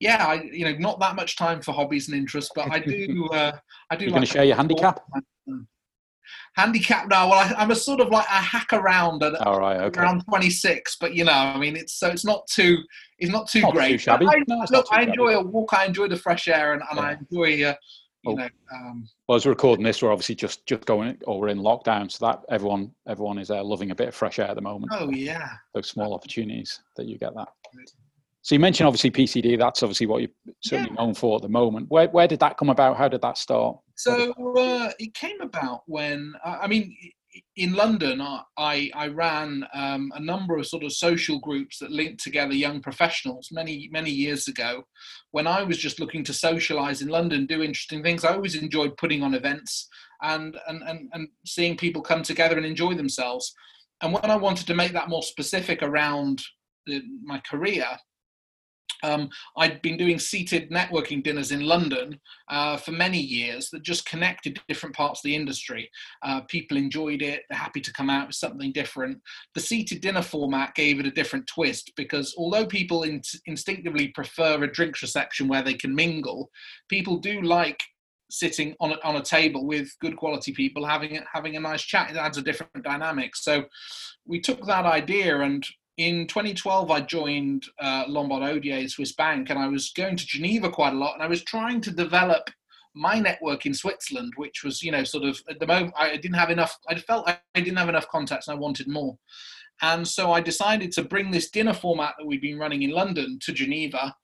yeah 0.00 0.26
I, 0.26 0.42
you 0.52 0.64
know 0.64 0.76
not 0.78 1.00
that 1.00 1.16
much 1.16 1.36
time 1.36 1.62
for 1.62 1.72
hobbies 1.72 2.08
and 2.08 2.16
interests 2.16 2.50
but 2.54 2.70
i 2.70 2.78
do 2.78 3.28
uh, 3.32 3.52
i 3.90 3.96
do 3.96 4.04
you're 4.04 4.12
like 4.12 4.18
going 4.18 4.26
to 4.26 4.32
share 4.32 4.44
your 4.44 4.56
handicap 4.56 5.00
handicap 6.54 7.08
now. 7.08 7.30
Well, 7.30 7.54
I, 7.56 7.62
am 7.62 7.70
a 7.70 7.76
sort 7.76 8.00
of 8.00 8.08
like 8.08 8.26
I 8.28 8.40
hack 8.40 8.72
around 8.72 9.22
at 9.22 9.34
All 9.46 9.60
right, 9.60 9.80
okay. 9.80 10.00
around 10.00 10.24
26, 10.28 10.96
but 11.00 11.14
you 11.14 11.24
know, 11.24 11.32
I 11.32 11.58
mean, 11.58 11.76
it's 11.76 11.94
so 11.94 12.08
it's 12.08 12.24
not 12.24 12.46
too 12.46 12.78
it's 13.18 13.32
not 13.32 13.48
too 13.48 13.62
not 13.62 13.72
great. 13.72 13.92
Too 13.92 13.98
shabby. 13.98 14.26
I, 14.26 14.42
no, 14.48 14.64
look, 14.70 14.86
I 14.90 15.02
enjoy 15.02 15.32
shabby. 15.32 15.48
a 15.48 15.50
walk. 15.50 15.72
I 15.72 15.86
enjoy 15.86 16.08
the 16.08 16.16
fresh 16.16 16.48
air, 16.48 16.74
and, 16.74 16.82
and 16.90 16.98
yeah. 16.98 17.04
I 17.04 17.12
enjoy. 17.12 17.64
Uh, 17.64 17.74
you 18.24 18.32
oh. 18.32 18.34
know, 18.34 18.48
um, 18.74 19.08
well, 19.28 19.36
as 19.36 19.46
we're 19.46 19.52
recording 19.52 19.84
this, 19.84 20.02
we're 20.02 20.12
obviously 20.12 20.34
just 20.34 20.66
just 20.66 20.84
going 20.84 21.16
or 21.26 21.40
we're 21.40 21.48
in 21.48 21.58
lockdown, 21.58 22.10
so 22.10 22.26
that 22.26 22.42
everyone 22.50 22.90
everyone 23.06 23.38
is 23.38 23.50
uh, 23.50 23.62
loving 23.62 23.90
a 23.90 23.94
bit 23.94 24.08
of 24.08 24.14
fresh 24.14 24.38
air 24.38 24.48
at 24.48 24.56
the 24.56 24.62
moment. 24.62 24.92
Oh 24.92 25.10
yeah, 25.10 25.50
those 25.74 25.88
small 25.88 26.12
opportunities 26.12 26.80
that 26.96 27.06
you 27.06 27.18
get 27.18 27.34
that. 27.34 27.48
So 28.46 28.54
you 28.54 28.60
mentioned 28.60 28.86
obviously 28.86 29.10
PCD. 29.10 29.58
That's 29.58 29.82
obviously 29.82 30.06
what 30.06 30.22
you're 30.22 30.30
certainly 30.62 30.92
yeah. 30.94 31.02
known 31.02 31.14
for 31.14 31.34
at 31.34 31.42
the 31.42 31.48
moment. 31.48 31.86
Where 31.88 32.06
where 32.10 32.28
did 32.28 32.38
that 32.38 32.56
come 32.56 32.70
about? 32.70 32.96
How 32.96 33.08
did 33.08 33.20
that 33.22 33.38
start? 33.38 33.76
So 33.96 34.30
uh, 34.56 34.92
it 35.00 35.14
came 35.14 35.40
about 35.40 35.80
when 35.86 36.32
I 36.44 36.68
mean 36.68 36.96
in 37.56 37.72
London, 37.72 38.22
I, 38.56 38.88
I 38.94 39.08
ran 39.08 39.66
um, 39.74 40.12
a 40.14 40.20
number 40.20 40.56
of 40.56 40.66
sort 40.68 40.84
of 40.84 40.92
social 40.92 41.40
groups 41.40 41.80
that 41.80 41.90
linked 41.90 42.22
together 42.22 42.54
young 42.54 42.80
professionals 42.80 43.48
many, 43.50 43.90
many 43.90 44.12
years 44.12 44.46
ago. 44.46 44.84
When 45.32 45.48
I 45.48 45.64
was 45.64 45.76
just 45.76 45.98
looking 45.98 46.22
to 46.24 46.32
socialize 46.32 47.02
in 47.02 47.08
London, 47.08 47.46
do 47.46 47.64
interesting 47.64 48.02
things, 48.02 48.24
I 48.24 48.32
always 48.32 48.54
enjoyed 48.54 48.96
putting 48.96 49.24
on 49.24 49.34
events 49.34 49.88
and, 50.22 50.56
and, 50.68 50.82
and, 50.84 51.08
and 51.12 51.28
seeing 51.44 51.76
people 51.76 52.00
come 52.00 52.22
together 52.22 52.56
and 52.56 52.64
enjoy 52.64 52.94
themselves. 52.94 53.52
And 54.02 54.14
when 54.14 54.30
I 54.30 54.36
wanted 54.36 54.66
to 54.68 54.74
make 54.74 54.92
that 54.92 55.10
more 55.10 55.22
specific 55.22 55.82
around 55.82 56.40
the, 56.86 57.02
my 57.22 57.40
career, 57.40 57.86
um, 59.02 59.28
I'd 59.56 59.82
been 59.82 59.96
doing 59.96 60.18
seated 60.18 60.70
networking 60.70 61.22
dinners 61.22 61.52
in 61.52 61.60
London 61.60 62.18
uh, 62.48 62.76
for 62.76 62.92
many 62.92 63.18
years 63.18 63.70
that 63.70 63.82
just 63.82 64.06
connected 64.06 64.60
different 64.68 64.94
parts 64.94 65.20
of 65.20 65.24
the 65.24 65.34
industry. 65.34 65.90
Uh, 66.22 66.40
people 66.42 66.76
enjoyed 66.76 67.22
it, 67.22 67.42
they're 67.48 67.58
happy 67.58 67.80
to 67.80 67.92
come 67.92 68.10
out 68.10 68.28
with 68.28 68.36
something 68.36 68.72
different. 68.72 69.18
The 69.54 69.60
seated 69.60 70.00
dinner 70.00 70.22
format 70.22 70.74
gave 70.74 71.00
it 71.00 71.06
a 71.06 71.10
different 71.10 71.46
twist 71.46 71.92
because 71.96 72.34
although 72.38 72.66
people 72.66 73.02
in- 73.02 73.22
instinctively 73.46 74.08
prefer 74.08 74.62
a 74.62 74.72
drinks 74.72 75.02
reception 75.02 75.48
where 75.48 75.62
they 75.62 75.74
can 75.74 75.94
mingle, 75.94 76.50
people 76.88 77.18
do 77.18 77.42
like 77.42 77.82
sitting 78.30 78.74
on 78.80 78.92
a, 78.92 78.96
on 79.04 79.16
a 79.16 79.22
table 79.22 79.66
with 79.66 79.88
good 80.00 80.16
quality 80.16 80.52
people 80.52 80.84
having 80.84 81.20
having 81.32 81.56
a 81.56 81.60
nice 81.60 81.82
chat 81.82 82.10
it 82.10 82.16
adds 82.16 82.36
a 82.36 82.42
different 82.42 82.82
dynamic 82.82 83.36
so 83.36 83.64
we 84.26 84.40
took 84.40 84.64
that 84.66 84.84
idea 84.84 85.40
and 85.40 85.64
in 85.96 86.26
2012, 86.26 86.90
I 86.90 87.00
joined 87.00 87.66
uh, 87.80 88.04
Lombard 88.06 88.42
Odier, 88.42 88.88
Swiss 88.88 89.12
Bank, 89.12 89.50
and 89.50 89.58
I 89.58 89.68
was 89.68 89.90
going 89.90 90.16
to 90.16 90.26
Geneva 90.26 90.70
quite 90.70 90.92
a 90.92 90.96
lot, 90.96 91.14
and 91.14 91.22
I 91.22 91.26
was 91.26 91.42
trying 91.42 91.80
to 91.82 91.90
develop 91.90 92.50
my 92.94 93.18
network 93.18 93.66
in 93.66 93.74
Switzerland, 93.74 94.32
which 94.36 94.62
was, 94.64 94.82
you 94.82 94.90
know, 94.90 95.04
sort 95.04 95.24
of 95.24 95.40
at 95.48 95.60
the 95.60 95.66
moment 95.66 95.94
I 95.96 96.16
didn't 96.16 96.36
have 96.36 96.50
enough. 96.50 96.78
I 96.88 96.96
felt 96.96 97.28
I 97.28 97.38
didn't 97.54 97.76
have 97.76 97.88
enough 97.88 98.08
contacts, 98.08 98.48
and 98.48 98.56
I 98.56 98.60
wanted 98.60 98.88
more. 98.88 99.16
And 99.82 100.06
so 100.06 100.32
I 100.32 100.40
decided 100.40 100.92
to 100.92 101.04
bring 101.04 101.30
this 101.30 101.50
dinner 101.50 101.74
format 101.74 102.14
that 102.18 102.26
we'd 102.26 102.40
been 102.40 102.58
running 102.58 102.82
in 102.82 102.90
London 102.90 103.38
to 103.42 103.52
Geneva 103.52 104.14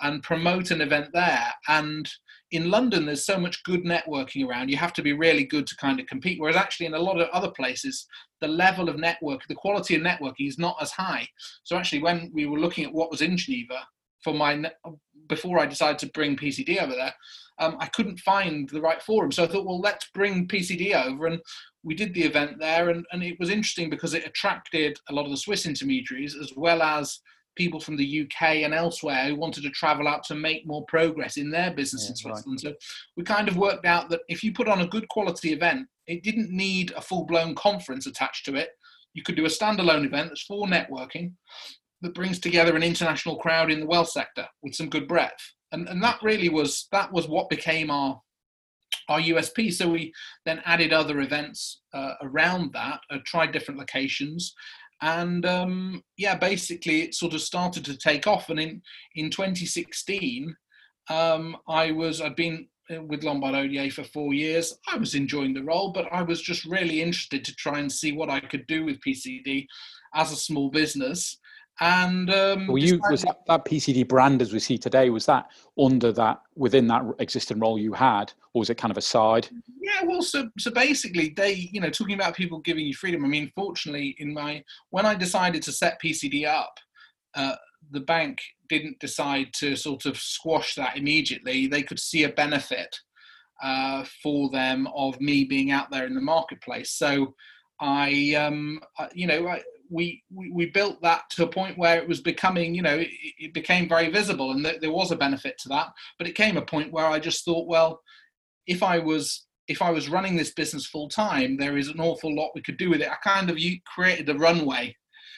and 0.00 0.22
promote 0.22 0.70
an 0.70 0.80
event 0.80 1.10
there. 1.12 1.52
And 1.68 2.08
in 2.52 2.70
London, 2.70 3.06
there's 3.06 3.24
so 3.24 3.38
much 3.38 3.64
good 3.64 3.82
networking 3.84 4.46
around. 4.46 4.68
You 4.68 4.76
have 4.76 4.92
to 4.94 5.02
be 5.02 5.14
really 5.14 5.44
good 5.44 5.66
to 5.66 5.76
kind 5.76 5.98
of 5.98 6.06
compete. 6.06 6.38
Whereas 6.38 6.56
actually, 6.56 6.86
in 6.86 6.94
a 6.94 6.98
lot 6.98 7.18
of 7.18 7.28
other 7.30 7.50
places, 7.50 8.06
the 8.40 8.48
level 8.48 8.88
of 8.90 8.98
network, 8.98 9.40
the 9.48 9.54
quality 9.54 9.96
of 9.96 10.02
networking 10.02 10.46
is 10.48 10.58
not 10.58 10.76
as 10.80 10.92
high. 10.92 11.26
So 11.64 11.76
actually, 11.76 12.02
when 12.02 12.30
we 12.32 12.46
were 12.46 12.60
looking 12.60 12.84
at 12.84 12.92
what 12.92 13.10
was 13.10 13.22
in 13.22 13.36
Geneva 13.38 13.86
for 14.22 14.34
my 14.34 14.70
before 15.28 15.58
I 15.58 15.66
decided 15.66 15.98
to 16.00 16.10
bring 16.12 16.36
PCD 16.36 16.82
over 16.82 16.92
there, 16.92 17.14
um, 17.58 17.76
I 17.80 17.86
couldn't 17.86 18.20
find 18.20 18.68
the 18.68 18.82
right 18.82 19.02
forum. 19.02 19.32
So 19.32 19.44
I 19.44 19.46
thought, 19.46 19.64
well, 19.64 19.80
let's 19.80 20.10
bring 20.12 20.46
PCD 20.46 20.94
over, 20.94 21.26
and 21.26 21.40
we 21.82 21.94
did 21.94 22.12
the 22.12 22.24
event 22.24 22.58
there, 22.58 22.90
and, 22.90 23.06
and 23.12 23.22
it 23.22 23.38
was 23.40 23.48
interesting 23.48 23.88
because 23.88 24.12
it 24.12 24.26
attracted 24.26 24.98
a 25.08 25.14
lot 25.14 25.24
of 25.24 25.30
the 25.30 25.36
Swiss 25.38 25.64
intermediaries 25.64 26.36
as 26.36 26.52
well 26.54 26.82
as 26.82 27.18
people 27.56 27.80
from 27.80 27.96
the 27.96 28.22
UK 28.22 28.42
and 28.64 28.74
elsewhere 28.74 29.26
who 29.26 29.36
wanted 29.36 29.62
to 29.62 29.70
travel 29.70 30.08
out 30.08 30.24
to 30.24 30.34
make 30.34 30.66
more 30.66 30.84
progress 30.86 31.36
in 31.36 31.50
their 31.50 31.72
business 31.72 32.04
yeah, 32.04 32.10
in 32.10 32.16
Switzerland. 32.16 32.60
Right. 32.64 32.74
So 32.74 32.74
we 33.16 33.24
kind 33.24 33.48
of 33.48 33.56
worked 33.56 33.86
out 33.86 34.08
that 34.10 34.20
if 34.28 34.42
you 34.42 34.52
put 34.52 34.68
on 34.68 34.80
a 34.80 34.86
good 34.86 35.08
quality 35.08 35.52
event, 35.52 35.86
it 36.06 36.22
didn't 36.22 36.50
need 36.50 36.92
a 36.92 37.00
full 37.00 37.24
blown 37.24 37.54
conference 37.54 38.06
attached 38.06 38.44
to 38.46 38.54
it. 38.54 38.70
You 39.14 39.22
could 39.22 39.36
do 39.36 39.44
a 39.44 39.48
standalone 39.48 40.06
event 40.06 40.28
that's 40.28 40.44
for 40.44 40.66
networking 40.66 41.32
that 42.00 42.14
brings 42.14 42.38
together 42.38 42.74
an 42.74 42.82
international 42.82 43.36
crowd 43.36 43.70
in 43.70 43.80
the 43.80 43.86
wealth 43.86 44.10
sector 44.10 44.46
with 44.62 44.74
some 44.74 44.88
good 44.88 45.06
breadth. 45.06 45.54
and 45.70 45.88
and 45.88 46.02
that 46.02 46.18
really 46.22 46.48
was 46.48 46.88
that 46.92 47.12
was 47.12 47.28
what 47.28 47.48
became 47.48 47.90
our 47.90 48.20
our 49.08 49.20
USP. 49.20 49.72
So 49.72 49.88
we 49.88 50.12
then 50.44 50.62
added 50.64 50.92
other 50.92 51.20
events 51.20 51.82
uh, 51.94 52.14
around 52.22 52.72
that, 52.72 53.00
uh, 53.10 53.18
tried 53.24 53.52
different 53.52 53.80
locations, 53.80 54.54
and 55.02 55.44
um, 55.44 56.02
yeah, 56.16 56.36
basically 56.36 57.02
it 57.02 57.14
sort 57.14 57.34
of 57.34 57.42
started 57.42 57.84
to 57.84 57.98
take 57.98 58.26
off. 58.26 58.48
And 58.48 58.58
in 58.58 58.82
in 59.16 59.30
2016, 59.30 60.56
um, 61.10 61.56
I 61.68 61.90
was 61.90 62.20
I'd 62.20 62.36
been 62.36 62.68
uh, 62.90 63.02
with 63.02 63.24
Lombard 63.24 63.54
Odier 63.54 63.92
for 63.92 64.04
four 64.04 64.32
years. 64.32 64.78
I 64.90 64.96
was 64.96 65.14
enjoying 65.14 65.54
the 65.54 65.64
role, 65.64 65.92
but 65.92 66.06
I 66.12 66.22
was 66.22 66.40
just 66.40 66.64
really 66.64 67.02
interested 67.02 67.44
to 67.44 67.54
try 67.56 67.80
and 67.80 67.90
see 67.90 68.12
what 68.12 68.30
I 68.30 68.40
could 68.40 68.66
do 68.68 68.84
with 68.84 69.00
PCD 69.00 69.66
as 70.14 70.32
a 70.32 70.36
small 70.36 70.70
business. 70.70 71.38
And 71.80 72.30
um, 72.30 72.66
were 72.66 72.78
you 72.78 73.00
was 73.10 73.22
that, 73.22 73.38
that, 73.46 73.64
PCD 73.64 74.06
brand 74.06 74.42
as 74.42 74.52
we 74.52 74.58
see 74.58 74.76
today? 74.76 75.10
Was 75.10 75.26
that 75.26 75.46
under 75.78 76.12
that 76.12 76.40
within 76.54 76.86
that 76.88 77.02
existing 77.18 77.58
role 77.58 77.78
you 77.78 77.92
had, 77.92 78.32
or 78.52 78.60
was 78.60 78.70
it 78.70 78.76
kind 78.76 78.90
of 78.90 78.98
a 78.98 79.02
side? 79.02 79.48
Yeah, 79.80 80.04
well, 80.04 80.22
so 80.22 80.48
so 80.58 80.70
basically, 80.70 81.30
they 81.30 81.70
you 81.72 81.80
know 81.80 81.90
talking 81.90 82.14
about 82.14 82.36
people 82.36 82.60
giving 82.60 82.86
you 82.86 82.94
freedom. 82.94 83.24
I 83.24 83.28
mean, 83.28 83.50
fortunately, 83.54 84.14
in 84.18 84.34
my 84.34 84.62
when 84.90 85.06
I 85.06 85.14
decided 85.14 85.62
to 85.62 85.72
set 85.72 86.00
PCD 86.00 86.46
up, 86.46 86.74
uh, 87.34 87.56
the 87.90 88.00
bank 88.00 88.40
didn't 88.68 88.98
decide 89.00 89.52
to 89.54 89.74
sort 89.74 90.06
of 90.06 90.18
squash 90.18 90.74
that 90.74 90.96
immediately. 90.96 91.66
They 91.66 91.82
could 91.82 91.98
see 91.98 92.24
a 92.24 92.28
benefit 92.28 92.96
uh, 93.62 94.04
for 94.22 94.50
them 94.50 94.88
of 94.94 95.20
me 95.20 95.44
being 95.44 95.70
out 95.70 95.90
there 95.90 96.06
in 96.06 96.14
the 96.14 96.20
marketplace. 96.20 96.90
So 96.90 97.34
I, 97.80 98.34
um, 98.34 98.80
you 99.14 99.26
know, 99.26 99.48
I, 99.48 99.62
we, 99.92 100.22
we, 100.34 100.50
we 100.50 100.66
built 100.66 101.00
that 101.02 101.28
to 101.30 101.44
a 101.44 101.48
point 101.48 101.78
where 101.78 101.98
it 101.98 102.08
was 102.08 102.20
becoming, 102.20 102.74
you 102.74 102.82
know, 102.82 102.96
it, 102.96 103.08
it 103.38 103.54
became 103.54 103.88
very 103.88 104.10
visible, 104.10 104.52
and 104.52 104.64
th- 104.64 104.80
there 104.80 104.92
was 104.92 105.10
a 105.10 105.16
benefit 105.16 105.58
to 105.58 105.68
that. 105.68 105.88
But 106.18 106.26
it 106.26 106.34
came 106.34 106.56
a 106.56 106.62
point 106.62 106.92
where 106.92 107.06
I 107.06 107.18
just 107.18 107.44
thought, 107.44 107.68
well, 107.68 108.00
if 108.66 108.82
I 108.82 108.98
was 108.98 109.46
if 109.68 109.80
I 109.80 109.90
was 109.90 110.08
running 110.08 110.34
this 110.36 110.52
business 110.52 110.86
full 110.86 111.08
time, 111.08 111.56
there 111.56 111.78
is 111.78 111.88
an 111.88 112.00
awful 112.00 112.34
lot 112.34 112.50
we 112.54 112.62
could 112.62 112.76
do 112.78 112.90
with 112.90 113.00
it. 113.00 113.08
I 113.08 113.16
kind 113.22 113.48
of 113.48 113.56
created 113.86 114.28
a 114.28 114.34
runway 114.34 114.96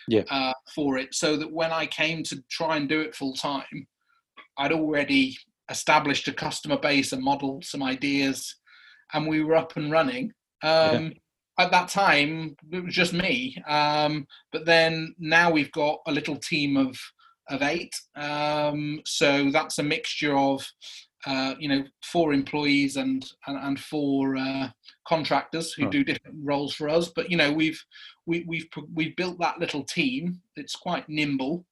yeah. 0.09 0.23
uh, 0.31 0.55
for 0.75 0.97
it, 0.97 1.15
so 1.15 1.37
that 1.37 1.53
when 1.53 1.73
I 1.73 1.87
came 1.87 2.23
to 2.25 2.43
try 2.51 2.77
and 2.77 2.89
do 2.89 3.01
it 3.01 3.15
full 3.15 3.35
time, 3.35 3.87
I'd 4.57 4.73
already 4.73 5.37
established 5.71 6.29
a 6.29 6.33
customer 6.33 6.79
base, 6.79 7.13
a 7.13 7.19
model, 7.19 7.61
some 7.63 7.83
ideas, 7.83 8.57
and 9.13 9.27
we 9.27 9.43
were 9.43 9.57
up 9.57 9.77
and 9.77 9.91
running. 9.91 10.33
Um, 10.63 11.05
yeah 11.05 11.11
at 11.59 11.71
that 11.71 11.89
time 11.89 12.57
it 12.73 12.85
was 12.85 12.95
just 12.95 13.13
me 13.13 13.57
um, 13.69 14.27
but 14.53 14.67
then 14.67 15.15
now 15.19 15.51
we've 15.51 15.73
got 15.73 16.01
a 16.07 16.13
little 16.13 16.37
team 16.37 16.77
of 16.77 16.99
of 17.49 17.63
eight. 17.63 17.95
Um, 18.17 19.01
so 19.05 19.51
that's 19.51 19.79
a 19.79 19.83
mixture 19.83 20.37
of 20.37 20.67
uh, 21.27 21.55
you 21.59 21.69
know 21.69 21.85
four 22.03 22.33
employees 22.33 22.97
and 22.97 23.25
and, 23.47 23.59
and 23.59 23.81
four 23.81 24.37
uh, 24.37 24.69
contractors 25.07 25.73
who 25.73 25.85
right. 25.85 25.93
do 25.93 26.05
different 26.05 26.37
roles 26.43 26.75
for 26.75 26.89
us. 26.89 27.11
But 27.15 27.31
you 27.31 27.37
know 27.37 27.53
we've 27.53 27.83
we, 28.27 28.45
we've 28.47 28.69
we've 28.93 29.17
built 29.17 29.39
that 29.41 29.59
little 29.59 29.85
team. 29.85 30.41
It's 30.57 30.77
quite 30.77 31.09
nimble 31.09 31.65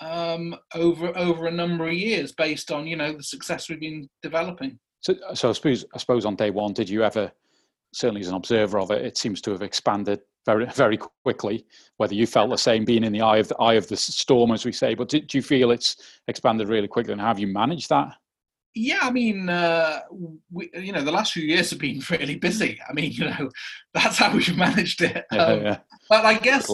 um, 0.00 0.56
over 0.74 1.16
over 1.16 1.46
a 1.46 1.52
number 1.52 1.86
of 1.86 1.94
years 1.94 2.32
based 2.32 2.70
on 2.70 2.86
you 2.86 2.96
know 2.96 3.12
the 3.12 3.22
success 3.22 3.68
we've 3.68 3.80
been 3.80 4.08
developing. 4.22 4.78
So 5.00 5.14
so 5.34 5.50
i 5.50 5.52
suppose 5.52 5.84
i 5.94 5.98
suppose 5.98 6.24
on 6.24 6.34
day 6.34 6.48
one 6.48 6.72
did 6.72 6.88
you 6.88 7.04
ever 7.04 7.30
certainly 7.94 8.20
as 8.20 8.28
an 8.28 8.34
observer 8.34 8.78
of 8.78 8.90
it, 8.90 9.04
it 9.04 9.16
seems 9.16 9.40
to 9.42 9.52
have 9.52 9.62
expanded 9.62 10.20
very 10.46 10.66
very 10.74 10.98
quickly. 11.24 11.66
Whether 11.96 12.14
you 12.14 12.26
felt 12.26 12.50
the 12.50 12.56
same, 12.56 12.84
being 12.84 13.04
in 13.04 13.12
the 13.12 13.22
eye 13.22 13.38
of 13.38 13.48
the 13.48 13.56
eye 13.56 13.74
of 13.74 13.88
the 13.88 13.96
storm, 13.96 14.50
as 14.52 14.64
we 14.64 14.72
say, 14.72 14.94
but 14.94 15.08
do, 15.08 15.20
do 15.20 15.38
you 15.38 15.42
feel 15.42 15.70
it's 15.70 15.96
expanded 16.28 16.68
really 16.68 16.88
quickly, 16.88 17.12
and 17.12 17.20
have 17.20 17.38
you 17.38 17.46
managed 17.46 17.88
that? 17.90 18.14
Yeah, 18.76 18.98
I 19.02 19.12
mean, 19.12 19.48
uh, 19.48 20.00
we, 20.50 20.68
you 20.74 20.90
know, 20.90 21.02
the 21.02 21.12
last 21.12 21.32
few 21.32 21.44
years 21.44 21.70
have 21.70 21.78
been 21.78 22.02
really 22.10 22.34
busy. 22.34 22.80
I 22.88 22.92
mean, 22.92 23.12
you 23.12 23.26
know, 23.26 23.50
that's 23.94 24.18
how 24.18 24.34
we've 24.34 24.56
managed 24.56 25.00
it. 25.02 25.24
Yeah, 25.32 25.44
um, 25.44 25.62
yeah. 25.62 25.78
But 26.08 26.24
I 26.24 26.34
guess 26.34 26.70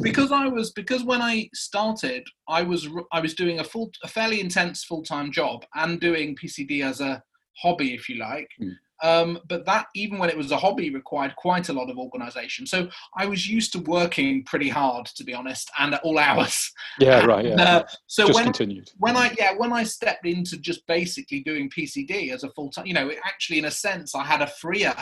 because 0.00 0.30
I 0.30 0.46
was 0.46 0.70
because 0.70 1.02
when 1.02 1.20
I 1.20 1.50
started, 1.52 2.26
I 2.48 2.62
was 2.62 2.88
I 3.10 3.20
was 3.20 3.34
doing 3.34 3.58
a 3.58 3.64
full, 3.64 3.90
a 4.02 4.08
fairly 4.08 4.40
intense 4.40 4.84
full 4.84 5.02
time 5.02 5.32
job 5.32 5.64
and 5.74 6.00
doing 6.00 6.36
PCD 6.36 6.84
as 6.84 7.00
a 7.00 7.22
hobby, 7.60 7.92
if 7.92 8.08
you 8.08 8.16
like. 8.16 8.48
Mm. 8.60 8.74
Um, 9.02 9.40
but 9.48 9.66
that, 9.66 9.86
even 9.94 10.18
when 10.18 10.30
it 10.30 10.36
was 10.36 10.52
a 10.52 10.56
hobby, 10.56 10.90
required 10.90 11.34
quite 11.36 11.68
a 11.68 11.72
lot 11.72 11.90
of 11.90 11.98
organisation. 11.98 12.66
So 12.66 12.88
I 13.16 13.26
was 13.26 13.48
used 13.48 13.72
to 13.72 13.80
working 13.80 14.44
pretty 14.44 14.68
hard, 14.68 15.06
to 15.06 15.24
be 15.24 15.34
honest, 15.34 15.70
and 15.78 15.94
at 15.94 16.02
all 16.02 16.18
hours. 16.18 16.72
Yeah, 16.98 17.24
right. 17.24 17.44
Yeah. 17.44 17.56
Uh, 17.72 17.84
so 18.06 18.26
just 18.26 18.36
when 18.36 18.44
continued. 18.44 18.90
when 18.98 19.16
I 19.16 19.32
yeah 19.38 19.52
when 19.56 19.72
I 19.72 19.84
stepped 19.84 20.26
into 20.26 20.58
just 20.58 20.84
basically 20.86 21.40
doing 21.40 21.70
PCD 21.70 22.32
as 22.32 22.42
a 22.42 22.50
full 22.50 22.70
time, 22.70 22.86
you 22.86 22.92
know, 22.92 23.08
it, 23.08 23.18
actually 23.24 23.58
in 23.58 23.66
a 23.66 23.70
sense 23.70 24.14
I 24.14 24.24
had 24.24 24.42
a 24.42 24.46
freer 24.46 24.94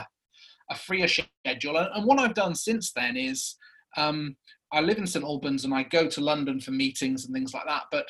a 0.71 0.75
freer 0.76 1.09
schedule, 1.09 1.78
and 1.78 2.04
what 2.04 2.19
I've 2.19 2.35
done 2.35 2.54
since 2.54 2.92
then 2.92 3.16
is. 3.16 3.57
Um, 3.97 4.37
I 4.73 4.80
live 4.80 4.99
in 4.99 5.07
St 5.07 5.25
Albans 5.25 5.64
and 5.64 5.75
I 5.75 5.83
go 5.83 6.07
to 6.07 6.21
London 6.21 6.61
for 6.61 6.71
meetings 6.71 7.25
and 7.25 7.35
things 7.35 7.52
like 7.52 7.66
that. 7.66 7.85
But 7.90 8.07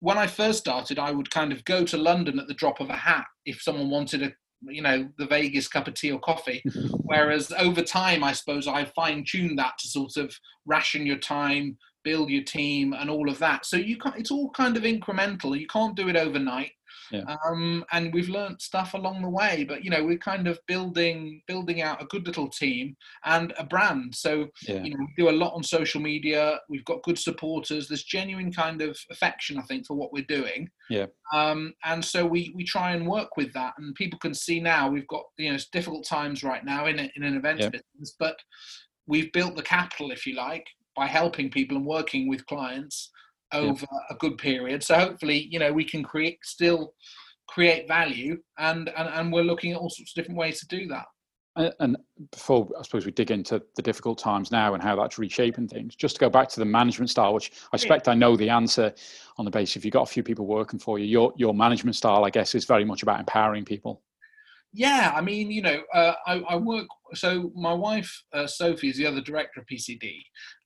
when 0.00 0.18
I 0.18 0.26
first 0.26 0.58
started, 0.58 0.98
I 0.98 1.10
would 1.10 1.30
kind 1.30 1.50
of 1.50 1.64
go 1.64 1.82
to 1.82 1.96
London 1.96 2.38
at 2.38 2.46
the 2.46 2.52
drop 2.52 2.78
of 2.80 2.90
a 2.90 2.96
hat 2.96 3.24
if 3.46 3.62
someone 3.62 3.88
wanted 3.88 4.22
a 4.22 4.32
you 4.68 4.82
know 4.82 5.08
the 5.18 5.26
Vegas 5.26 5.68
cup 5.68 5.88
of 5.88 5.94
tea 5.94 6.12
or 6.12 6.20
coffee. 6.20 6.62
Whereas 7.02 7.52
over 7.58 7.82
time, 7.82 8.24
I 8.24 8.32
suppose 8.32 8.66
I 8.66 8.84
fine 8.84 9.24
tuned 9.24 9.58
that 9.58 9.78
to 9.78 9.88
sort 9.88 10.16
of 10.16 10.34
ration 10.66 11.06
your 11.06 11.18
time, 11.18 11.76
build 12.02 12.30
your 12.30 12.44
team, 12.44 12.92
and 12.92 13.10
all 13.10 13.28
of 13.28 13.38
that. 13.38 13.66
So 13.66 13.76
you 13.76 13.96
can 13.96 14.12
it's 14.16 14.30
all 14.30 14.50
kind 14.50 14.76
of 14.76 14.82
incremental. 14.84 15.58
You 15.58 15.66
can't 15.66 15.96
do 15.96 16.08
it 16.08 16.16
overnight. 16.16 16.72
Yeah. 17.10 17.36
Um, 17.46 17.84
and 17.92 18.12
we've 18.12 18.28
learned 18.28 18.60
stuff 18.60 18.94
along 18.94 19.22
the 19.22 19.28
way, 19.28 19.64
but 19.68 19.84
you 19.84 19.90
know 19.90 20.04
we're 20.04 20.18
kind 20.18 20.46
of 20.46 20.58
building 20.66 21.42
building 21.46 21.82
out 21.82 22.02
a 22.02 22.06
good 22.06 22.26
little 22.26 22.48
team 22.48 22.96
and 23.24 23.52
a 23.58 23.64
brand. 23.64 24.14
So 24.14 24.48
yeah. 24.66 24.82
you 24.82 24.90
know 24.90 24.96
we 24.98 25.14
do 25.16 25.30
a 25.30 25.32
lot 25.32 25.54
on 25.54 25.62
social 25.62 26.00
media. 26.00 26.60
We've 26.68 26.84
got 26.84 27.02
good 27.02 27.18
supporters. 27.18 27.88
There's 27.88 28.04
genuine 28.04 28.52
kind 28.52 28.82
of 28.82 28.98
affection, 29.10 29.58
I 29.58 29.62
think, 29.62 29.86
for 29.86 29.96
what 29.96 30.12
we're 30.12 30.24
doing. 30.24 30.68
Yeah. 30.90 31.06
Um, 31.32 31.74
and 31.84 32.04
so 32.04 32.24
we 32.26 32.52
we 32.54 32.64
try 32.64 32.92
and 32.92 33.06
work 33.06 33.36
with 33.36 33.52
that, 33.54 33.74
and 33.78 33.94
people 33.94 34.18
can 34.18 34.34
see 34.34 34.60
now 34.60 34.88
we've 34.88 35.08
got 35.08 35.24
you 35.36 35.48
know 35.48 35.54
it's 35.54 35.68
difficult 35.68 36.06
times 36.06 36.42
right 36.42 36.64
now 36.64 36.86
in 36.86 36.98
a, 36.98 37.10
in 37.16 37.22
an 37.22 37.36
event 37.36 37.60
yeah. 37.60 37.68
business, 37.68 38.16
but 38.18 38.36
we've 39.06 39.32
built 39.32 39.56
the 39.56 39.62
capital, 39.62 40.10
if 40.10 40.26
you 40.26 40.34
like, 40.34 40.66
by 40.96 41.06
helping 41.06 41.50
people 41.50 41.76
and 41.76 41.86
working 41.86 42.28
with 42.28 42.46
clients 42.46 43.10
over 43.54 43.86
yeah. 43.90 43.98
a 44.10 44.14
good 44.16 44.38
period. 44.38 44.82
So 44.82 44.96
hopefully, 44.96 45.48
you 45.50 45.58
know, 45.58 45.72
we 45.72 45.84
can 45.84 46.02
create 46.02 46.38
still 46.42 46.94
create 47.48 47.88
value, 47.88 48.38
and 48.58 48.90
and 48.96 49.08
and 49.08 49.32
we're 49.32 49.42
looking 49.42 49.72
at 49.72 49.78
all 49.78 49.90
sorts 49.90 50.12
of 50.12 50.14
different 50.16 50.38
ways 50.38 50.60
to 50.60 50.66
do 50.66 50.86
that. 50.88 51.06
And 51.78 51.96
before 52.32 52.68
I 52.76 52.82
suppose 52.82 53.06
we 53.06 53.12
dig 53.12 53.30
into 53.30 53.62
the 53.76 53.82
difficult 53.82 54.18
times 54.18 54.50
now 54.50 54.74
and 54.74 54.82
how 54.82 54.96
that's 54.96 55.18
reshaping 55.18 55.68
things, 55.68 55.94
just 55.94 56.16
to 56.16 56.20
go 56.20 56.28
back 56.28 56.48
to 56.48 56.58
the 56.58 56.66
management 56.66 57.10
style, 57.10 57.32
which 57.32 57.52
I 57.72 57.76
expect 57.76 58.08
I 58.08 58.14
know 58.14 58.36
the 58.36 58.50
answer 58.50 58.92
on 59.36 59.44
the 59.44 59.52
basis 59.52 59.76
if 59.76 59.84
you've 59.84 59.94
got 59.94 60.02
a 60.02 60.12
few 60.12 60.24
people 60.24 60.46
working 60.46 60.80
for 60.80 60.98
you, 60.98 61.06
your 61.06 61.32
your 61.36 61.54
management 61.54 61.94
style, 61.94 62.24
I 62.24 62.30
guess, 62.30 62.54
is 62.54 62.64
very 62.64 62.84
much 62.84 63.02
about 63.02 63.20
empowering 63.20 63.64
people. 63.64 64.02
Yeah, 64.72 65.12
I 65.14 65.20
mean, 65.20 65.52
you 65.52 65.62
know, 65.62 65.82
uh, 65.94 66.14
I, 66.26 66.40
I, 66.40 66.56
work. 66.56 66.88
So 67.14 67.52
my 67.54 67.72
wife 67.72 68.24
uh, 68.32 68.48
Sophie 68.48 68.88
is 68.88 68.96
the 68.96 69.06
other 69.06 69.20
director 69.20 69.60
of 69.60 69.66
PCD, 69.66 70.16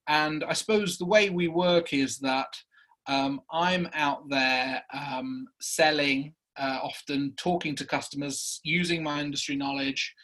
and 0.06 0.42
I 0.44 0.54
suppose 0.54 0.96
the 0.96 1.04
way 1.04 1.28
we 1.28 1.48
work 1.48 1.92
is 1.92 2.18
that 2.20 2.48
um, 3.08 3.40
I'm 3.50 3.88
out 3.94 4.28
there 4.28 4.82
um, 4.92 5.46
selling, 5.60 6.34
uh, 6.58 6.78
often 6.82 7.32
talking 7.36 7.74
to 7.76 7.86
customers, 7.86 8.60
using 8.62 9.02
my 9.02 9.20
industry 9.20 9.56
knowledge. 9.56 10.14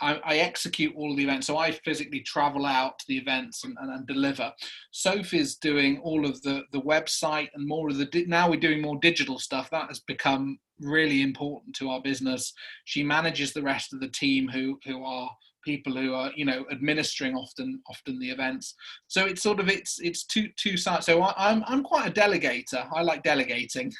I, 0.00 0.20
I, 0.24 0.36
execute 0.38 0.94
all 0.96 1.14
the 1.14 1.22
events, 1.22 1.46
so 1.46 1.58
I 1.58 1.70
physically 1.70 2.20
travel 2.20 2.66
out 2.66 2.98
to 2.98 3.04
the 3.06 3.18
events 3.18 3.62
and, 3.62 3.76
and, 3.80 3.90
and, 3.90 4.06
deliver. 4.06 4.52
Sophie's 4.90 5.56
doing 5.56 6.00
all 6.02 6.26
of 6.26 6.42
the 6.42 6.62
the 6.72 6.80
website 6.80 7.48
and 7.54 7.68
more 7.68 7.90
of 7.90 7.98
the. 7.98 8.24
Now 8.26 8.50
we're 8.50 8.58
doing 8.58 8.82
more 8.82 8.98
digital 9.00 9.38
stuff. 9.38 9.70
That 9.70 9.88
has 9.88 10.00
become 10.00 10.58
really 10.80 11.22
important 11.22 11.76
to 11.76 11.90
our 11.90 12.00
business. 12.02 12.52
She 12.86 13.04
manages 13.04 13.52
the 13.52 13.62
rest 13.62 13.92
of 13.92 14.00
the 14.00 14.08
team 14.08 14.48
who 14.48 14.80
who 14.84 15.04
are 15.04 15.30
people 15.62 15.94
who 15.94 16.14
are 16.14 16.30
you 16.36 16.44
know 16.44 16.64
administering 16.70 17.34
often 17.34 17.80
often 17.88 18.18
the 18.18 18.30
events. 18.30 18.74
So 19.08 19.26
it's 19.26 19.42
sort 19.42 19.60
of 19.60 19.68
it's 19.68 20.00
it's 20.00 20.24
two 20.24 20.48
two 20.56 20.76
sides. 20.76 21.06
So 21.06 21.22
I, 21.22 21.50
am 21.50 21.58
I'm, 21.58 21.64
I'm 21.66 21.82
quite 21.82 22.08
a 22.08 22.12
delegator. 22.12 22.86
I 22.92 23.02
like 23.02 23.22
delegating. 23.22 23.92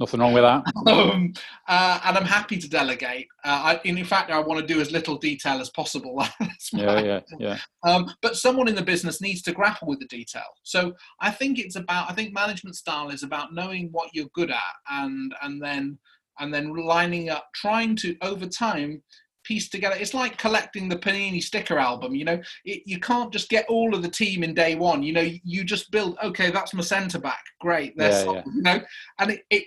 Nothing 0.00 0.20
wrong 0.20 0.32
with 0.32 0.42
that. 0.44 0.64
Um, 0.86 1.34
uh, 1.68 2.00
and 2.04 2.16
i'm 2.16 2.24
happy 2.24 2.56
to 2.56 2.68
delegate. 2.68 3.28
Uh, 3.44 3.76
I, 3.76 3.80
in 3.84 4.02
fact 4.04 4.30
i 4.30 4.38
want 4.40 4.58
to 4.58 4.66
do 4.66 4.80
as 4.80 4.90
little 4.90 5.16
detail 5.16 5.60
as 5.60 5.70
possible. 5.70 6.24
Yeah 6.72 7.00
yeah 7.00 7.20
yeah. 7.38 7.58
Um, 7.86 8.10
but 8.22 8.36
someone 8.36 8.68
in 8.68 8.74
the 8.74 8.82
business 8.82 9.20
needs 9.20 9.42
to 9.42 9.52
grapple 9.52 9.88
with 9.88 10.00
the 10.00 10.06
detail. 10.06 10.50
So 10.62 10.94
i 11.20 11.30
think 11.30 11.58
it's 11.58 11.76
about 11.76 12.10
i 12.10 12.14
think 12.14 12.32
management 12.32 12.76
style 12.76 13.10
is 13.10 13.22
about 13.22 13.52
knowing 13.52 13.88
what 13.92 14.08
you're 14.14 14.34
good 14.34 14.50
at 14.50 14.74
and 14.88 15.34
and 15.42 15.62
then 15.62 15.98
and 16.38 16.52
then 16.52 16.72
lining 16.74 17.28
up 17.28 17.48
trying 17.54 17.94
to 17.96 18.16
over 18.22 18.46
time 18.46 19.02
piece 19.50 19.68
together. 19.68 19.96
It's 19.98 20.14
like 20.14 20.38
collecting 20.38 20.88
the 20.88 20.94
Panini 20.94 21.42
sticker 21.42 21.76
album. 21.76 22.14
You 22.14 22.24
know, 22.24 22.40
it, 22.64 22.82
you 22.86 23.00
can't 23.00 23.32
just 23.32 23.48
get 23.48 23.66
all 23.66 23.96
of 23.96 24.02
the 24.02 24.08
team 24.08 24.44
in 24.44 24.54
day 24.54 24.76
one. 24.76 25.02
You 25.02 25.12
know, 25.12 25.28
you 25.42 25.64
just 25.64 25.90
build. 25.90 26.16
Okay, 26.22 26.52
that's 26.52 26.72
my 26.72 26.82
centre 26.82 27.18
back. 27.18 27.42
Great, 27.60 27.94
yeah, 27.96 28.22
yeah. 28.22 28.42
you 28.46 28.62
know, 28.62 28.80
and 29.18 29.32
it, 29.32 29.42
it, 29.50 29.64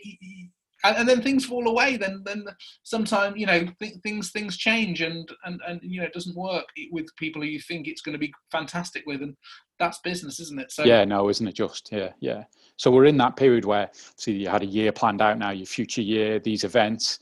and, 0.85 0.97
and, 0.97 1.09
then 1.09 1.21
things 1.21 1.43
fall 1.43 1.67
away. 1.67 1.97
Then 1.97 2.23
then 2.23 2.45
sometimes 2.83 3.37
you 3.37 3.45
know 3.45 3.65
th- 3.81 3.99
things 4.03 4.31
things 4.31 4.55
change 4.55 5.01
and 5.01 5.29
and 5.43 5.59
and 5.67 5.81
you 5.83 5.99
know 5.99 6.07
it 6.07 6.13
doesn't 6.13 6.35
work 6.35 6.65
with 6.93 7.07
people 7.17 7.41
who 7.41 7.49
you 7.49 7.59
think 7.59 7.89
it's 7.89 8.01
going 8.01 8.13
to 8.13 8.19
be 8.19 8.33
fantastic 8.53 9.03
with, 9.05 9.21
and 9.21 9.35
that's 9.79 9.99
business, 9.99 10.39
isn't 10.39 10.61
it? 10.61 10.71
So 10.71 10.85
yeah, 10.85 11.03
no, 11.03 11.27
isn't 11.27 11.45
it 11.45 11.55
just 11.55 11.89
yeah 11.91 12.13
yeah. 12.21 12.45
So 12.77 12.89
we're 12.89 13.05
in 13.05 13.17
that 13.17 13.35
period 13.35 13.65
where 13.65 13.89
see 14.15 14.31
you 14.31 14.47
had 14.47 14.63
a 14.63 14.65
year 14.77 14.93
planned 14.93 15.21
out 15.21 15.37
now, 15.37 15.49
your 15.49 15.65
future 15.65 16.01
year, 16.01 16.39
these 16.39 16.63
events. 16.63 17.19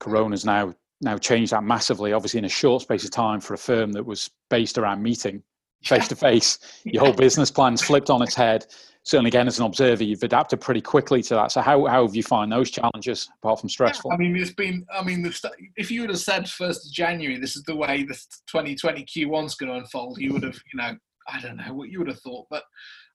Corona's 0.00 0.44
now 0.44 0.74
now 1.00 1.18
changed 1.18 1.52
that 1.52 1.64
massively. 1.64 2.12
Obviously, 2.12 2.38
in 2.38 2.44
a 2.44 2.50
short 2.50 2.82
space 2.82 3.04
of 3.04 3.10
time 3.10 3.40
for 3.40 3.54
a 3.54 3.58
firm 3.58 3.92
that 3.92 4.04
was 4.04 4.30
based 4.50 4.78
around 4.78 5.02
meeting 5.02 5.42
face 5.84 6.08
to 6.08 6.16
face, 6.16 6.58
your 6.84 7.04
whole 7.04 7.12
business 7.12 7.50
plan's 7.50 7.82
flipped 7.82 8.10
on 8.10 8.22
its 8.22 8.34
head. 8.34 8.66
Certainly 9.06 9.28
again 9.28 9.46
as 9.46 9.58
an 9.58 9.66
observer 9.66 10.02
you've 10.02 10.22
adapted 10.22 10.62
pretty 10.62 10.80
quickly 10.80 11.22
to 11.24 11.34
that. 11.34 11.52
So 11.52 11.60
how, 11.60 11.84
how 11.84 12.06
have 12.06 12.16
you 12.16 12.22
found 12.22 12.50
those 12.50 12.70
challenges 12.70 13.28
apart 13.42 13.60
from 13.60 13.68
stressful? 13.68 14.10
I 14.10 14.16
mean 14.16 14.34
it's 14.34 14.54
been 14.54 14.86
i 14.90 15.04
mean 15.04 15.30
if 15.76 15.90
you 15.90 16.00
would 16.00 16.10
have 16.10 16.20
said 16.20 16.48
first 16.48 16.86
of 16.86 16.92
january 16.92 17.38
this 17.38 17.54
is 17.54 17.62
the 17.64 17.76
way 17.76 18.04
the 18.04 18.14
2020 18.50 19.04
q1's 19.04 19.56
going 19.56 19.70
to 19.70 19.78
unfold 19.78 20.16
you 20.18 20.32
would 20.32 20.42
have 20.42 20.58
you 20.72 20.78
know 20.78 20.96
i 21.28 21.38
don't 21.40 21.56
know 21.56 21.74
what 21.74 21.90
you 21.90 21.98
would 21.98 22.08
have 22.08 22.20
thought. 22.20 22.46
But 22.50 22.64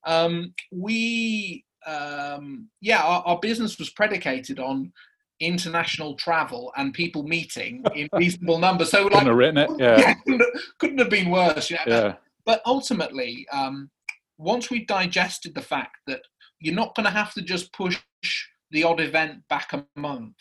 um, 0.05 0.53
we 0.71 1.65
um, 1.85 2.69
yeah 2.81 3.01
our, 3.01 3.23
our 3.25 3.39
business 3.39 3.79
was 3.79 3.89
predicated 3.91 4.59
on 4.59 4.91
international 5.39 6.15
travel 6.15 6.71
and 6.77 6.93
people 6.93 7.23
meeting 7.23 7.83
in 7.95 8.09
reasonable 8.13 8.59
numbers. 8.59 8.91
So, 8.91 9.03
like, 9.03 9.11
couldn't 9.13 9.27
have 9.27 9.35
written 9.35 9.57
it. 9.57 9.69
Yeah, 9.79 10.13
couldn't, 10.77 10.99
have 10.99 11.09
been 11.09 11.29
worse. 11.29 11.69
Yeah. 11.69 11.83
yeah. 11.87 12.13
But 12.45 12.61
ultimately, 12.65 13.45
um, 13.51 13.89
once 14.37 14.69
we've 14.69 14.87
digested 14.87 15.53
the 15.55 15.61
fact 15.61 15.97
that 16.07 16.21
you're 16.59 16.75
not 16.75 16.95
going 16.95 17.05
to 17.05 17.11
have 17.11 17.33
to 17.33 17.41
just 17.41 17.71
push 17.73 17.99
the 18.71 18.83
odd 18.83 18.99
event 18.99 19.41
back 19.49 19.73
a 19.73 19.85
month, 19.95 20.35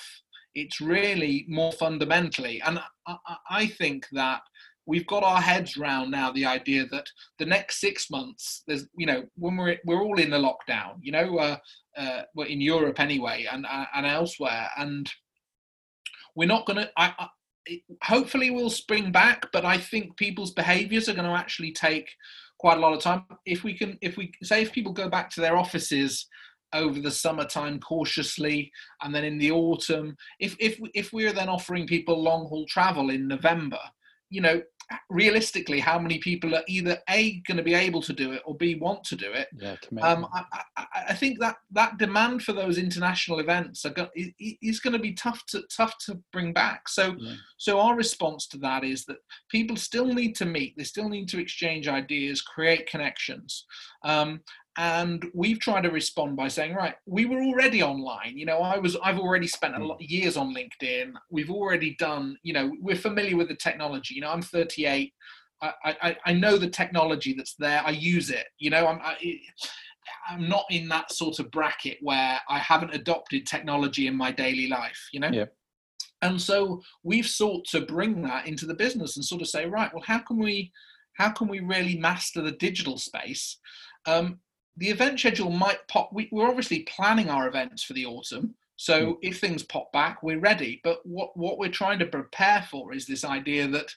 it's 0.55 0.81
really 0.81 1.45
more 1.49 1.73
fundamentally. 1.73 2.61
And 2.63 2.81
I, 3.07 3.17
I 3.49 3.67
think 3.67 4.07
that 4.13 4.41
we've 4.89 5.07
got 5.07 5.23
our 5.23 5.41
heads 5.41 5.77
round 5.77 6.11
now 6.11 6.33
the 6.33 6.47
idea 6.47 6.87
that 6.87 7.07
the 7.39 7.45
next 7.45 7.79
six 7.79 8.11
months, 8.11 8.63
there's, 8.67 8.87
you 8.97 9.07
know, 9.07 9.23
when 9.37 9.57
we're 9.57 9.77
we're 9.85 10.03
all 10.03 10.19
in 10.19 10.31
the 10.31 10.39
lockdown, 10.39 10.95
you 11.03 11.13
know, 11.13 11.37
uh, 11.37 11.59
uh, 11.97 12.23
in 12.49 12.61
Europe 12.61 12.99
anyway, 12.99 13.47
and 13.53 13.67
uh, 13.67 13.85
and 13.95 14.07
elsewhere, 14.07 14.69
and 14.79 15.09
we're 16.35 16.49
not 16.49 16.67
going 16.67 16.79
to. 16.79 16.91
I, 16.97 17.15
I, 17.19 17.29
hopefully, 18.03 18.51
we'll 18.51 18.71
spring 18.71 19.13
back, 19.13 19.47
but 19.53 19.65
I 19.65 19.77
think 19.77 20.17
people's 20.17 20.53
behaviours 20.53 21.09
are 21.09 21.15
going 21.15 21.29
to 21.29 21.39
actually 21.39 21.73
take 21.73 22.09
quite 22.59 22.79
a 22.79 22.81
lot 22.81 22.95
of 22.95 23.03
time. 23.03 23.25
If 23.45 23.63
we 23.63 23.77
can, 23.77 23.99
if 24.01 24.17
we 24.17 24.33
say, 24.43 24.63
if 24.63 24.73
people 24.73 24.93
go 24.93 25.11
back 25.11 25.29
to 25.31 25.43
their 25.43 25.57
offices 25.57 26.27
over 26.73 26.99
the 26.99 27.11
summertime 27.11 27.79
cautiously, 27.81 28.73
and 29.03 29.15
then 29.15 29.25
in 29.25 29.37
the 29.37 29.51
autumn, 29.51 30.17
if 30.41 30.57
if 30.59 30.79
if 30.95 31.13
we're 31.13 31.35
then 31.35 31.51
offering 31.51 31.87
people 31.87 32.23
long 32.23 32.47
haul 32.47 32.65
travel 32.67 33.11
in 33.11 33.29
November, 33.29 33.81
you 34.31 34.41
know, 34.41 34.63
realistically, 35.11 35.81
how 35.81 35.99
many 35.99 36.19
people 36.19 36.55
are 36.55 36.63
either 36.67 36.99
a 37.09 37.41
going 37.41 37.57
to 37.57 37.63
be 37.63 37.75
able 37.75 38.01
to 38.03 38.13
do 38.13 38.33
it 38.33 38.43
or 38.45 38.57
b 38.57 38.75
want 38.77 39.05
to 39.05 39.17
do 39.17 39.33
it? 39.33 39.49
Yeah, 39.57 39.77
um, 40.03 40.27
I, 40.33 40.45
I, 40.77 40.87
I, 41.09 41.15
think 41.15 41.39
that 41.41 41.57
that 41.73 41.99
demand 41.99 42.43
for 42.43 42.53
those 42.53 42.79
international 42.79 43.39
events 43.39 43.85
are 43.85 43.91
go, 43.91 44.09
is 44.15 44.81
going 44.81 44.95
to 44.95 44.99
be 44.99 45.13
tough 45.13 45.45
to 45.47 45.63
tough 45.75 45.97
to 46.07 46.21
bring 46.33 46.53
back. 46.53 46.89
So, 46.89 47.17
yeah. 47.19 47.35
so 47.59 47.81
our 47.81 47.97
response 47.97 48.47
to 48.49 48.59
that 48.59 48.85
is 48.85 49.05
that 49.07 49.19
people 49.51 49.77
still 49.77 50.07
need 50.07 50.35
to 50.37 50.47
meet, 50.47 50.77
they 50.77 50.85
still 50.85 51.09
need 51.09 51.29
to 51.31 51.41
exchange 51.41 51.89
ideas, 51.89 52.41
create 52.41 52.89
connections, 52.89 53.67
um, 54.05 54.41
and 54.79 55.27
we've 55.35 55.59
tried 55.59 55.83
to 55.83 55.91
respond 55.91 56.37
by 56.37 56.47
saying 56.47 56.73
right 56.73 56.95
we 57.05 57.27
were 57.27 57.43
already 57.43 57.83
online 57.83 58.39
you 58.39 58.47
know 58.47 58.59
i 58.59 58.79
was 58.79 58.97
i've 59.03 59.19
already 59.19 59.47
spent 59.47 59.75
a 59.75 59.77
hmm. 59.77 59.85
lot 59.85 60.01
of 60.01 60.03
years 60.03 60.37
on 60.37 60.55
linkedin. 60.55 61.13
We've 61.31 61.51
already 61.51 61.97
done 61.97 62.39
you 62.43 62.53
know 62.55 62.73
we're 62.81 62.97
familiar 62.97 63.37
with 63.37 63.49
the 63.49 63.57
technology 63.57 64.15
you 64.15 64.23
know 64.23 64.31
i'm 64.31 64.41
38 64.41 65.13
i 65.61 65.73
i, 65.85 66.17
I 66.25 66.33
know 66.33 66.57
the 66.57 66.71
technology 66.71 67.35
that's 67.35 67.55
there. 67.57 67.83
I 67.85 67.91
use 67.91 68.31
it 68.31 68.47
you 68.59 68.71
know 68.71 68.87
i'm 68.87 69.01
I, 69.03 69.17
i'm 70.29 70.49
not 70.49 70.65
in 70.71 70.89
that 70.89 71.13
sort 71.13 71.41
of 71.41 71.51
bracket 71.51 71.99
where 72.01 72.39
i 72.49 72.59
haven't 72.59 72.95
adopted 72.95 73.47
technology 73.47 74.07
in 74.07 74.17
my 74.17 74.31
daily 74.31 74.69
life 74.69 75.09
you 75.13 75.21
know? 75.21 75.31
Yeah. 75.31 75.47
And 76.21 76.41
so 76.41 76.83
we've 77.05 77.29
sought 77.29 77.65
to 77.67 77.83
bring 77.83 78.23
that 78.23 78.49
into 78.49 78.67
the 78.67 78.75
business 78.75 79.17
and 79.17 79.25
sort 79.25 79.41
of 79.41 79.49
say 79.49 79.67
right 79.67 79.93
well 79.93 80.03
how 80.07 80.19
can 80.19 80.39
we 80.39 80.73
how 81.15 81.31
can 81.31 81.49
we 81.49 81.61
really 81.61 81.99
master 81.99 82.41
the 82.41 82.53
digital 82.53 82.97
space? 82.97 83.59
Um, 84.07 84.39
the 84.79 84.89
event 84.89 85.19
schedule 85.19 85.51
might 85.51 85.87
pop. 85.89 86.11
We, 86.13 86.31
are 86.33 86.49
obviously 86.49 86.81
planning 86.85 87.29
our 87.29 87.49
events 87.49 87.83
for 87.83 87.93
the 87.93 88.07
autumn. 88.07 88.55
So 88.77 89.07
mm. 89.07 89.17
if 89.23 89.41
things 89.41 89.63
pop 89.63 89.93
back, 89.93 90.23
we're 90.23 90.41
ready. 90.41 90.81
But 90.85 91.01
what, 91.05 91.37
what 91.37 91.59
we're 91.59 91.71
trying 91.71 91.99
to 91.99 92.07
prepare 92.07 92.67
for 92.71 92.95
is 92.95 93.07
this 93.07 93.25
idea 93.25 93.67
that 93.69 93.93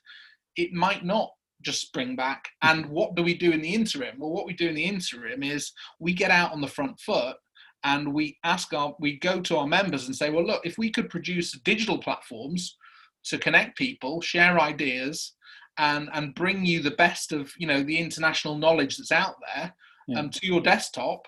it 0.55 0.73
might 0.73 1.05
not 1.05 1.31
just 1.61 1.81
spring 1.81 2.15
back. 2.15 2.49
Hmm. 2.63 2.69
And 2.69 2.85
what 2.87 3.15
do 3.15 3.21
we 3.23 3.37
do 3.37 3.51
in 3.51 3.61
the 3.61 3.73
interim? 3.73 4.17
Well, 4.17 4.31
what 4.31 4.47
we 4.47 4.53
do 4.53 4.67
in 4.67 4.75
the 4.75 4.83
interim 4.83 5.43
is 5.43 5.71
we 5.99 6.13
get 6.13 6.31
out 6.31 6.51
on 6.51 6.61
the 6.61 6.67
front 6.67 6.99
foot 6.99 7.37
and 7.83 8.13
we 8.13 8.37
ask 8.43 8.73
our, 8.73 8.95
we 8.99 9.19
go 9.19 9.41
to 9.41 9.57
our 9.57 9.67
members 9.67 10.07
and 10.07 10.15
say, 10.15 10.31
well, 10.31 10.45
look, 10.45 10.65
if 10.65 10.77
we 10.79 10.89
could 10.89 11.09
produce 11.09 11.51
digital 11.59 11.99
platforms 11.99 12.77
to 13.25 13.37
connect 13.37 13.77
people, 13.77 14.21
share 14.21 14.59
ideas, 14.59 15.33
and 15.77 16.09
and 16.13 16.35
bring 16.35 16.65
you 16.65 16.81
the 16.81 16.91
best 16.91 17.31
of 17.31 17.53
you 17.57 17.65
know 17.65 17.81
the 17.81 17.97
international 17.97 18.57
knowledge 18.57 18.97
that's 18.97 19.11
out 19.11 19.35
there 19.53 19.73
yeah. 20.07 20.19
um, 20.19 20.29
to 20.29 20.45
your 20.45 20.61
desktop, 20.61 21.27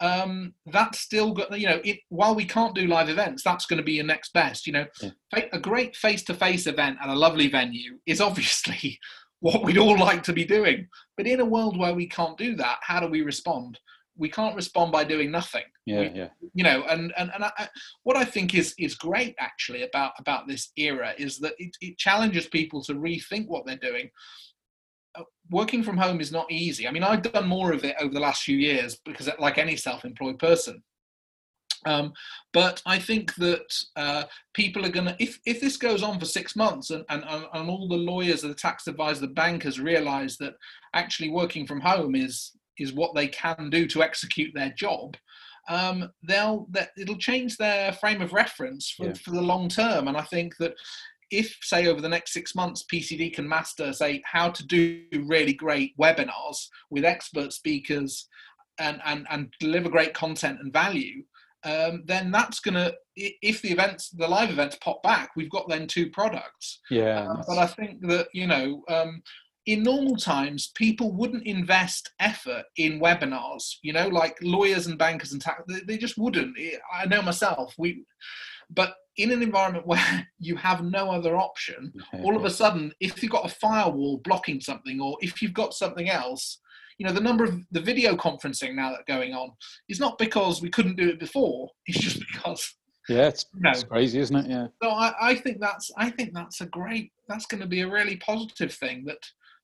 um, 0.00 0.54
that's 0.66 1.00
still 1.00 1.32
got 1.32 1.58
you 1.58 1.66
know 1.66 1.80
it, 1.84 2.00
while 2.08 2.34
we 2.34 2.44
can't 2.44 2.74
do 2.74 2.86
live 2.86 3.08
events 3.08 3.42
that's 3.42 3.66
going 3.66 3.78
to 3.78 3.84
be 3.84 3.92
your 3.92 4.04
next 4.04 4.32
best 4.32 4.66
you 4.66 4.72
know. 4.72 4.86
Yeah. 5.00 5.10
a 5.52 5.58
great 5.58 5.96
face-to-face 5.96 6.66
event 6.66 6.98
at 7.00 7.08
a 7.08 7.14
lovely 7.14 7.48
venue 7.48 7.98
is 8.06 8.20
obviously 8.28 8.98
what 9.40 9.62
we'd 9.62 9.78
all 9.78 9.98
like 9.98 10.22
to 10.22 10.32
be 10.32 10.44
doing. 10.44 10.88
But 11.16 11.26
in 11.26 11.40
a 11.40 11.44
world 11.44 11.76
where 11.78 11.94
we 11.94 12.06
can't 12.06 12.38
do 12.38 12.56
that 12.56 12.78
how 12.82 13.00
do 13.00 13.08
we 13.08 13.22
respond? 13.22 13.78
We 14.16 14.28
can't 14.28 14.54
respond 14.54 14.92
by 14.92 15.04
doing 15.04 15.30
nothing. 15.30 15.64
Yeah 15.86 16.00
we, 16.00 16.10
yeah. 16.10 16.28
you 16.54 16.64
know 16.64 16.84
and 16.88 17.12
and, 17.16 17.30
and 17.34 17.44
I, 17.44 17.68
what 18.02 18.16
i 18.16 18.24
think 18.24 18.54
is 18.54 18.74
is 18.78 18.94
great 18.94 19.34
actually 19.38 19.82
about 19.82 20.12
about 20.18 20.48
this 20.48 20.72
era 20.76 21.12
is 21.18 21.38
that 21.38 21.54
it, 21.58 21.76
it 21.80 21.98
challenges 21.98 22.46
people 22.46 22.82
to 22.84 22.94
rethink 22.94 23.48
what 23.48 23.66
they're 23.66 23.76
doing 23.76 24.10
working 25.50 25.82
from 25.82 25.96
home 25.96 26.20
is 26.20 26.32
not 26.32 26.50
easy. 26.50 26.88
I 26.88 26.90
mean, 26.90 27.02
I've 27.02 27.22
done 27.22 27.46
more 27.46 27.72
of 27.72 27.84
it 27.84 27.96
over 28.00 28.12
the 28.12 28.20
last 28.20 28.42
few 28.42 28.56
years 28.56 28.96
because, 29.04 29.28
like 29.38 29.58
any 29.58 29.76
self-employed 29.76 30.38
person, 30.38 30.82
um, 31.86 32.12
but 32.52 32.82
I 32.86 32.98
think 32.98 33.34
that 33.36 33.74
uh, 33.96 34.24
people 34.54 34.84
are 34.86 34.90
going 34.90 35.06
to, 35.06 35.16
if, 35.18 35.38
if 35.44 35.60
this 35.60 35.76
goes 35.76 36.02
on 36.02 36.18
for 36.18 36.24
six 36.24 36.56
months 36.56 36.90
and, 36.90 37.04
and, 37.08 37.24
and 37.24 37.68
all 37.68 37.88
the 37.88 37.96
lawyers, 37.96 38.42
the 38.42 38.54
tax 38.54 38.86
advisors, 38.86 39.20
the 39.20 39.28
bankers 39.28 39.80
realize 39.80 40.36
that 40.38 40.54
actually 40.94 41.30
working 41.30 41.66
from 41.66 41.80
home 41.80 42.14
is, 42.14 42.52
is 42.78 42.92
what 42.92 43.14
they 43.14 43.28
can 43.28 43.70
do 43.70 43.86
to 43.88 44.02
execute 44.02 44.52
their 44.54 44.70
job, 44.70 45.16
um, 45.68 46.10
they'll, 46.22 46.66
that 46.70 46.90
it'll 46.98 47.18
change 47.18 47.56
their 47.56 47.92
frame 47.92 48.22
of 48.22 48.32
reference 48.32 48.90
for, 48.90 49.06
yeah. 49.06 49.14
for 49.14 49.30
the 49.30 49.42
long 49.42 49.68
term. 49.68 50.08
And 50.08 50.16
I 50.16 50.22
think 50.22 50.56
that 50.58 50.74
if 51.30 51.56
say 51.62 51.86
over 51.86 52.00
the 52.00 52.08
next 52.08 52.32
six 52.32 52.54
months 52.54 52.84
pcd 52.92 53.32
can 53.32 53.48
master 53.48 53.92
say 53.92 54.22
how 54.24 54.50
to 54.50 54.66
do 54.66 55.02
really 55.26 55.52
great 55.52 55.96
webinars 55.98 56.68
with 56.90 57.04
expert 57.04 57.52
speakers 57.52 58.28
and 58.78 59.00
and, 59.04 59.26
and 59.30 59.52
deliver 59.60 59.88
great 59.88 60.14
content 60.14 60.58
and 60.60 60.72
value 60.72 61.22
um, 61.64 62.02
then 62.04 62.30
that's 62.30 62.60
going 62.60 62.74
to 62.74 62.94
if 63.16 63.62
the 63.62 63.70
events 63.70 64.10
the 64.10 64.28
live 64.28 64.50
events 64.50 64.76
pop 64.82 65.02
back 65.02 65.30
we've 65.34 65.50
got 65.50 65.68
then 65.68 65.86
two 65.86 66.10
products. 66.10 66.80
Yeah 66.90 67.28
uh, 67.30 67.42
but 67.46 67.58
i 67.58 67.66
think 67.66 68.00
that 68.08 68.28
you 68.32 68.46
know 68.46 68.82
um, 68.88 69.22
in 69.66 69.82
normal 69.82 70.16
times 70.16 70.72
people 70.74 71.12
wouldn't 71.12 71.46
invest 71.46 72.10
effort 72.20 72.64
in 72.76 73.00
webinars 73.00 73.76
you 73.82 73.92
know 73.92 74.08
like 74.08 74.36
lawyers 74.42 74.86
and 74.86 74.98
bankers 74.98 75.32
and 75.32 75.40
tax 75.40 75.62
they, 75.68 75.80
they 75.80 75.96
just 75.96 76.18
wouldn't. 76.18 76.56
I 76.92 77.06
know 77.06 77.22
myself 77.22 77.74
we 77.78 78.04
but 78.70 78.94
in 79.16 79.32
an 79.32 79.42
environment 79.42 79.86
where 79.92 80.28
you 80.38 80.56
have 80.56 80.84
no 80.84 81.10
other 81.10 81.36
option, 81.36 81.92
all 82.22 82.36
of 82.36 82.44
a 82.44 82.50
sudden, 82.50 82.92
if 83.00 83.22
you've 83.22 83.32
got 83.32 83.50
a 83.50 83.54
firewall 83.54 84.18
blocking 84.18 84.60
something, 84.60 85.00
or 85.00 85.16
if 85.20 85.42
you've 85.42 85.54
got 85.54 85.74
something 85.74 86.08
else, 86.08 86.58
you 86.98 87.06
know, 87.06 87.12
the 87.12 87.20
number 87.20 87.44
of 87.44 87.60
the 87.72 87.80
video 87.80 88.14
conferencing 88.14 88.74
now 88.74 88.90
that's 88.90 89.04
going 89.08 89.34
on 89.34 89.50
is 89.88 89.98
not 89.98 90.18
because 90.18 90.62
we 90.62 90.70
couldn't 90.70 90.96
do 90.96 91.08
it 91.08 91.18
before. 91.18 91.68
It's 91.86 91.98
just 91.98 92.20
because. 92.20 92.74
Yeah, 93.08 93.28
it's, 93.28 93.44
you 93.54 93.60
know, 93.60 93.70
it's 93.70 93.84
crazy, 93.84 94.18
isn't 94.20 94.36
it? 94.36 94.46
Yeah. 94.48 94.68
So 94.82 94.90
I, 94.90 95.12
I 95.20 95.34
think 95.34 95.60
that's 95.60 95.90
I 95.98 96.08
think 96.08 96.32
that's 96.32 96.62
a 96.62 96.66
great 96.66 97.12
that's 97.28 97.44
going 97.44 97.60
to 97.60 97.66
be 97.66 97.82
a 97.82 97.90
really 97.90 98.16
positive 98.16 98.72
thing 98.72 99.04
that 99.06 99.18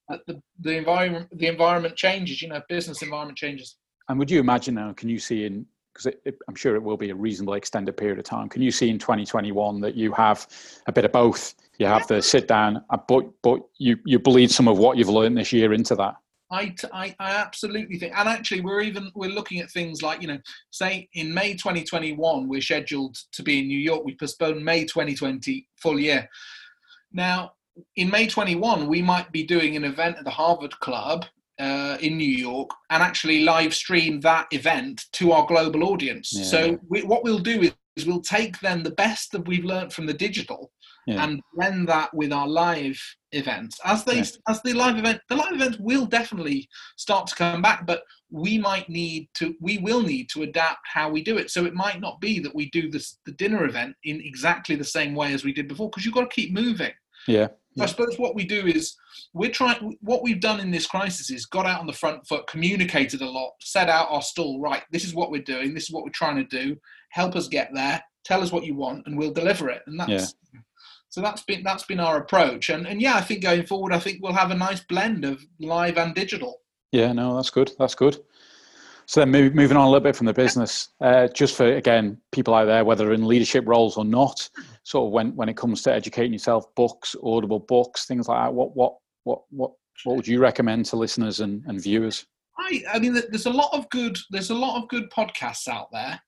that 0.08 0.20
the, 0.26 0.42
the 0.60 0.76
environment 0.76 1.28
the 1.32 1.46
environment 1.46 1.96
changes. 1.96 2.42
You 2.42 2.48
know, 2.48 2.60
business 2.68 3.00
environment 3.00 3.38
changes. 3.38 3.76
And 4.08 4.18
would 4.18 4.30
you 4.30 4.40
imagine 4.40 4.74
now? 4.74 4.92
Can 4.92 5.08
you 5.08 5.18
see 5.18 5.46
in 5.46 5.64
because 5.92 6.12
I'm 6.48 6.54
sure 6.54 6.76
it 6.76 6.82
will 6.82 6.96
be 6.96 7.10
a 7.10 7.14
reasonably 7.14 7.58
extended 7.58 7.96
period 7.96 8.18
of 8.18 8.24
time. 8.24 8.48
Can 8.48 8.62
you 8.62 8.70
see 8.70 8.88
in 8.88 8.98
2021 8.98 9.80
that 9.80 9.94
you 9.94 10.12
have 10.12 10.46
a 10.86 10.92
bit 10.92 11.04
of 11.04 11.12
both? 11.12 11.54
You 11.78 11.86
have 11.86 12.06
the 12.06 12.20
sit 12.20 12.46
down, 12.46 12.84
uh, 12.90 12.98
but 13.08 13.24
but 13.42 13.60
you 13.78 13.96
you 14.04 14.18
bleed 14.18 14.50
some 14.50 14.68
of 14.68 14.78
what 14.78 14.98
you've 14.98 15.08
learned 15.08 15.36
this 15.36 15.52
year 15.52 15.72
into 15.72 15.94
that. 15.96 16.16
I, 16.52 16.74
I, 16.92 17.14
I 17.20 17.36
absolutely 17.36 17.96
think, 17.98 18.12
and 18.18 18.28
actually, 18.28 18.60
we're 18.60 18.80
even 18.80 19.10
we're 19.14 19.30
looking 19.30 19.60
at 19.60 19.70
things 19.70 20.02
like 20.02 20.20
you 20.20 20.28
know, 20.28 20.38
say 20.70 21.08
in 21.14 21.32
May 21.32 21.54
2021, 21.54 22.48
we're 22.48 22.60
scheduled 22.60 23.16
to 23.32 23.42
be 23.42 23.60
in 23.60 23.68
New 23.68 23.78
York. 23.78 24.04
We 24.04 24.16
postponed 24.16 24.64
May 24.64 24.84
2020 24.84 25.68
full 25.76 25.98
year. 25.98 26.28
Now, 27.12 27.52
in 27.96 28.10
May 28.10 28.26
21, 28.26 28.88
we 28.88 29.00
might 29.00 29.30
be 29.30 29.44
doing 29.44 29.76
an 29.76 29.84
event 29.84 30.18
at 30.18 30.24
the 30.24 30.30
Harvard 30.30 30.78
Club 30.80 31.24
uh, 31.60 31.98
in 32.00 32.16
New 32.16 32.24
York 32.24 32.70
and 32.88 33.02
actually 33.02 33.44
live 33.44 33.74
stream 33.74 34.20
that 34.20 34.46
event 34.50 35.04
to 35.12 35.32
our 35.32 35.46
global 35.46 35.84
audience. 35.84 36.32
Yeah. 36.32 36.44
So 36.44 36.80
we, 36.88 37.02
what 37.02 37.22
we'll 37.22 37.38
do 37.38 37.60
is, 37.62 37.74
is, 37.96 38.06
we'll 38.06 38.22
take 38.22 38.58
then 38.60 38.82
the 38.82 38.92
best 38.92 39.32
that 39.32 39.46
we've 39.46 39.64
learned 39.64 39.92
from 39.92 40.06
the 40.06 40.14
digital 40.14 40.72
yeah. 41.06 41.24
and 41.24 41.40
blend 41.54 41.88
that 41.88 42.12
with 42.14 42.32
our 42.32 42.48
live 42.48 42.98
events. 43.32 43.78
As 43.84 44.04
they 44.04 44.16
yeah. 44.16 44.24
as 44.48 44.62
the 44.62 44.72
live 44.72 44.96
event, 44.96 45.20
the 45.28 45.36
live 45.36 45.52
events 45.52 45.78
will 45.78 46.06
definitely 46.06 46.68
start 46.96 47.26
to 47.28 47.34
come 47.34 47.62
back, 47.62 47.86
but 47.86 48.02
we 48.30 48.58
might 48.58 48.88
need 48.88 49.28
to 49.34 49.54
we 49.60 49.78
will 49.78 50.02
need 50.02 50.28
to 50.30 50.42
adapt 50.42 50.80
how 50.84 51.10
we 51.10 51.22
do 51.22 51.36
it. 51.36 51.50
So 51.50 51.66
it 51.66 51.74
might 51.74 52.00
not 52.00 52.20
be 52.20 52.38
that 52.40 52.54
we 52.54 52.70
do 52.70 52.90
this 52.90 53.18
the 53.26 53.32
dinner 53.32 53.64
event 53.64 53.96
in 54.04 54.20
exactly 54.20 54.76
the 54.76 54.84
same 54.84 55.14
way 55.14 55.34
as 55.34 55.44
we 55.44 55.52
did 55.52 55.68
before 55.68 55.90
because 55.90 56.04
you've 56.04 56.14
got 56.14 56.30
to 56.30 56.34
keep 56.34 56.52
moving. 56.52 56.92
Yeah. 57.26 57.48
I 57.80 57.86
suppose 57.86 58.18
what 58.18 58.34
we 58.34 58.44
do 58.44 58.66
is 58.66 58.96
we're 59.32 59.50
trying. 59.50 59.96
What 60.00 60.22
we've 60.22 60.40
done 60.40 60.60
in 60.60 60.70
this 60.70 60.86
crisis 60.86 61.30
is 61.30 61.46
got 61.46 61.66
out 61.66 61.80
on 61.80 61.86
the 61.86 61.92
front 61.92 62.26
foot, 62.26 62.46
communicated 62.46 63.20
a 63.22 63.28
lot, 63.28 63.52
set 63.60 63.88
out 63.88 64.08
our 64.10 64.22
stall. 64.22 64.60
Right, 64.60 64.82
this 64.90 65.04
is 65.04 65.14
what 65.14 65.30
we're 65.30 65.42
doing. 65.42 65.74
This 65.74 65.84
is 65.84 65.90
what 65.90 66.04
we're 66.04 66.10
trying 66.10 66.36
to 66.36 66.44
do. 66.44 66.76
Help 67.10 67.36
us 67.36 67.48
get 67.48 67.70
there. 67.74 68.02
Tell 68.24 68.42
us 68.42 68.52
what 68.52 68.64
you 68.64 68.74
want, 68.74 69.06
and 69.06 69.16
we'll 69.16 69.32
deliver 69.32 69.68
it. 69.70 69.82
And 69.86 69.98
that's 69.98 70.34
yeah. 70.52 70.60
so 71.08 71.20
that's 71.20 71.42
been 71.42 71.62
that's 71.62 71.84
been 71.84 72.00
our 72.00 72.18
approach. 72.18 72.70
And 72.70 72.86
and 72.86 73.00
yeah, 73.00 73.14
I 73.14 73.20
think 73.20 73.42
going 73.42 73.66
forward, 73.66 73.92
I 73.92 73.98
think 73.98 74.22
we'll 74.22 74.32
have 74.32 74.50
a 74.50 74.56
nice 74.56 74.80
blend 74.80 75.24
of 75.24 75.44
live 75.58 75.96
and 75.98 76.14
digital. 76.14 76.60
Yeah, 76.92 77.12
no, 77.12 77.36
that's 77.36 77.50
good. 77.50 77.72
That's 77.78 77.94
good. 77.94 78.18
So 79.10 79.18
then 79.18 79.32
moving 79.32 79.76
on 79.76 79.86
a 79.86 79.90
little 79.90 80.04
bit 80.04 80.14
from 80.14 80.26
the 80.26 80.32
business, 80.32 80.90
uh, 81.00 81.26
just 81.26 81.56
for 81.56 81.66
again 81.66 82.16
people 82.30 82.54
out 82.54 82.66
there, 82.66 82.84
whether 82.84 83.12
in 83.12 83.26
leadership 83.26 83.64
roles 83.66 83.96
or 83.96 84.04
not, 84.04 84.48
sort 84.90 85.06
of 85.06 85.12
when 85.12 85.36
when 85.36 85.48
it 85.48 85.56
comes 85.56 85.82
to 85.82 85.92
educating 85.92 86.32
yourself, 86.32 86.74
books, 86.74 87.14
audible 87.22 87.60
books, 87.60 88.06
things 88.06 88.26
like 88.26 88.44
that. 88.44 88.52
What 88.52 88.74
what 88.74 88.96
what 89.22 89.42
what 89.50 89.70
what 90.02 90.16
would 90.16 90.26
you 90.26 90.40
recommend 90.40 90.86
to 90.86 90.96
listeners 90.96 91.38
and, 91.38 91.62
and 91.66 91.80
viewers? 91.80 92.26
I 92.58 92.82
I 92.92 92.98
mean, 92.98 93.14
there's 93.14 93.46
a 93.46 93.50
lot 93.50 93.70
of 93.72 93.88
good 93.90 94.18
there's 94.30 94.50
a 94.50 94.54
lot 94.54 94.82
of 94.82 94.88
good 94.88 95.08
podcasts 95.10 95.68
out 95.68 95.92
there 95.92 96.20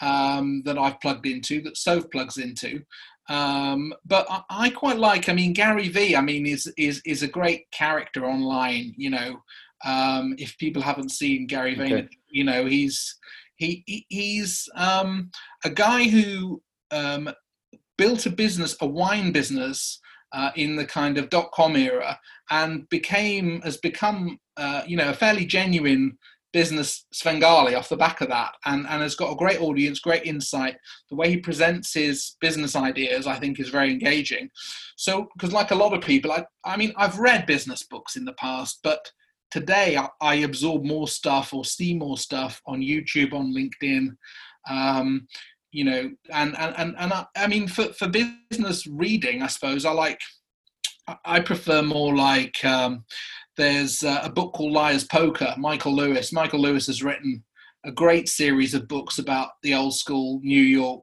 um, 0.00 0.62
that 0.64 0.76
I've 0.76 1.00
plugged 1.00 1.26
into 1.26 1.62
that 1.62 1.76
Soph 1.76 2.10
plugs 2.10 2.36
into. 2.36 2.82
Um, 3.28 3.94
but 4.04 4.26
I, 4.28 4.42
I, 4.50 4.70
quite 4.70 4.98
like. 4.98 5.28
I 5.28 5.32
mean, 5.32 5.52
Gary 5.52 5.88
V. 5.88 6.16
I 6.16 6.20
mean, 6.20 6.46
is 6.46 6.66
is 6.76 7.00
is 7.06 7.22
a 7.22 7.28
great 7.28 7.70
character 7.70 8.26
online. 8.26 8.92
You 8.96 9.10
know, 9.10 9.42
um, 9.84 10.34
if 10.36 10.58
people 10.58 10.82
haven't 10.82 11.10
seen 11.10 11.46
Gary 11.46 11.76
Vaynerchuk, 11.76 12.06
okay. 12.06 12.08
you 12.28 12.42
know 12.42 12.66
he's 12.66 13.16
he, 13.54 13.84
he 13.86 14.04
he's 14.08 14.68
um, 14.74 15.30
a 15.64 15.70
guy 15.70 16.08
who 16.08 16.60
um, 16.90 17.30
built 18.00 18.24
a 18.24 18.30
business, 18.30 18.74
a 18.80 18.86
wine 18.86 19.30
business, 19.30 20.00
uh, 20.32 20.50
in 20.56 20.74
the 20.74 20.86
kind 20.86 21.18
of 21.18 21.28
dot 21.28 21.50
com 21.52 21.76
era, 21.76 22.18
and 22.50 22.88
became 22.88 23.60
has 23.60 23.76
become 23.76 24.38
uh, 24.56 24.82
you 24.86 24.96
know 24.96 25.10
a 25.10 25.14
fairly 25.14 25.44
genuine 25.44 26.16
business 26.52 27.06
Svengali 27.12 27.74
off 27.74 27.90
the 27.90 27.96
back 27.96 28.22
of 28.22 28.28
that, 28.28 28.54
and 28.64 28.86
and 28.88 29.02
has 29.02 29.14
got 29.14 29.32
a 29.32 29.36
great 29.36 29.60
audience, 29.60 30.00
great 30.00 30.24
insight. 30.24 30.76
The 31.10 31.16
way 31.16 31.28
he 31.28 31.36
presents 31.36 31.92
his 31.92 32.36
business 32.40 32.74
ideas, 32.74 33.26
I 33.26 33.38
think, 33.38 33.60
is 33.60 33.68
very 33.68 33.90
engaging. 33.90 34.48
So, 34.96 35.28
because 35.34 35.52
like 35.52 35.70
a 35.70 35.82
lot 35.82 35.92
of 35.92 36.02
people, 36.02 36.32
I 36.32 36.44
I 36.64 36.78
mean, 36.78 36.94
I've 36.96 37.18
read 37.18 37.44
business 37.44 37.82
books 37.82 38.16
in 38.16 38.24
the 38.24 38.34
past, 38.34 38.80
but 38.82 39.10
today 39.50 39.98
I, 39.98 40.08
I, 40.20 40.34
absorb 40.36 40.84
more 40.84 41.08
stuff 41.08 41.52
or 41.52 41.64
see 41.64 41.92
more 41.92 42.16
stuff 42.16 42.62
on 42.66 42.80
YouTube, 42.80 43.32
on 43.34 43.52
LinkedIn, 43.52 44.16
um, 44.70 45.26
you 45.72 45.84
know, 45.84 46.10
and 46.30 46.56
and 46.58 46.74
and, 46.76 46.94
and 46.98 47.12
I, 47.12 47.26
I, 47.36 47.46
mean 47.46 47.68
for 47.68 47.92
for 47.92 48.08
business 48.08 48.86
reading, 48.86 49.42
I 49.42 49.46
suppose 49.46 49.84
I 49.84 49.92
like 49.92 50.20
I 51.24 51.40
prefer 51.40 51.82
more 51.82 52.14
like 52.14 52.64
um, 52.64 53.04
there's 53.56 54.02
a 54.02 54.30
book 54.34 54.54
called 54.54 54.72
Liar's 54.72 55.04
Poker. 55.04 55.54
Michael 55.58 55.94
Lewis. 55.94 56.32
Michael 56.32 56.60
Lewis 56.60 56.86
has 56.86 57.02
written 57.02 57.44
a 57.84 57.92
great 57.92 58.28
series 58.28 58.74
of 58.74 58.88
books 58.88 59.18
about 59.18 59.50
the 59.62 59.74
old 59.74 59.94
school 59.94 60.40
New 60.42 60.62
York 60.62 61.02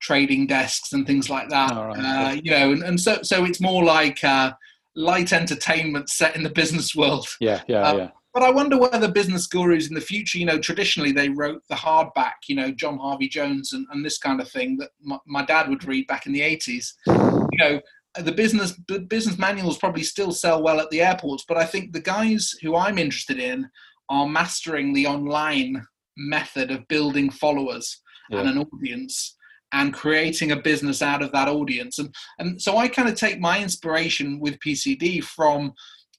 trading 0.00 0.46
desks 0.46 0.92
and 0.92 1.06
things 1.06 1.28
like 1.28 1.48
that. 1.48 1.70
Right. 1.70 1.98
Uh, 1.98 2.40
you 2.42 2.50
know, 2.50 2.72
and, 2.72 2.82
and 2.82 3.00
so 3.00 3.20
so 3.22 3.44
it's 3.44 3.60
more 3.60 3.84
like. 3.84 4.22
Uh, 4.22 4.52
light 4.96 5.32
entertainment 5.32 6.08
set 6.10 6.34
in 6.34 6.42
the 6.42 6.50
business 6.50 6.94
world. 6.94 7.24
Yeah, 7.40 7.62
yeah, 7.68 7.82
um, 7.82 7.98
yeah. 7.98 8.10
But 8.34 8.42
I 8.42 8.50
wonder 8.50 8.78
whether 8.78 9.10
business 9.10 9.46
gurus 9.46 9.88
in 9.88 9.94
the 9.94 10.00
future, 10.00 10.38
you 10.38 10.44
know, 10.44 10.58
traditionally 10.58 11.12
they 11.12 11.28
wrote 11.28 11.62
the 11.68 11.74
hardback, 11.74 12.34
you 12.46 12.54
know, 12.54 12.70
John 12.70 12.98
Harvey 12.98 13.28
Jones 13.28 13.72
and, 13.72 13.86
and 13.90 14.04
this 14.04 14.18
kind 14.18 14.40
of 14.40 14.50
thing 14.50 14.76
that 14.78 14.90
my, 15.02 15.18
my 15.26 15.44
dad 15.44 15.68
would 15.68 15.84
read 15.84 16.06
back 16.06 16.26
in 16.26 16.32
the 16.32 16.40
80s. 16.40 16.92
You 17.06 17.58
know, 17.58 17.80
the 18.16 18.32
business 18.32 18.78
the 18.88 19.00
business 19.00 19.38
manuals 19.38 19.78
probably 19.78 20.02
still 20.02 20.32
sell 20.32 20.62
well 20.62 20.80
at 20.80 20.90
the 20.90 21.00
airports, 21.00 21.44
but 21.48 21.56
I 21.56 21.64
think 21.64 21.92
the 21.92 22.00
guys 22.00 22.54
who 22.62 22.76
I'm 22.76 22.98
interested 22.98 23.38
in 23.38 23.68
are 24.08 24.28
mastering 24.28 24.92
the 24.92 25.06
online 25.06 25.86
method 26.16 26.70
of 26.70 26.86
building 26.88 27.30
followers 27.30 28.00
yeah. 28.30 28.40
and 28.40 28.48
an 28.48 28.58
audience 28.58 29.36
and 29.72 29.92
creating 29.92 30.52
a 30.52 30.56
business 30.56 31.02
out 31.02 31.22
of 31.22 31.30
that 31.32 31.48
audience. 31.48 31.98
And, 31.98 32.14
and 32.38 32.60
so 32.60 32.78
I 32.78 32.88
kind 32.88 33.08
of 33.08 33.14
take 33.14 33.38
my 33.38 33.60
inspiration 33.60 34.40
with 34.40 34.58
PCD 34.60 35.22
from 35.22 35.72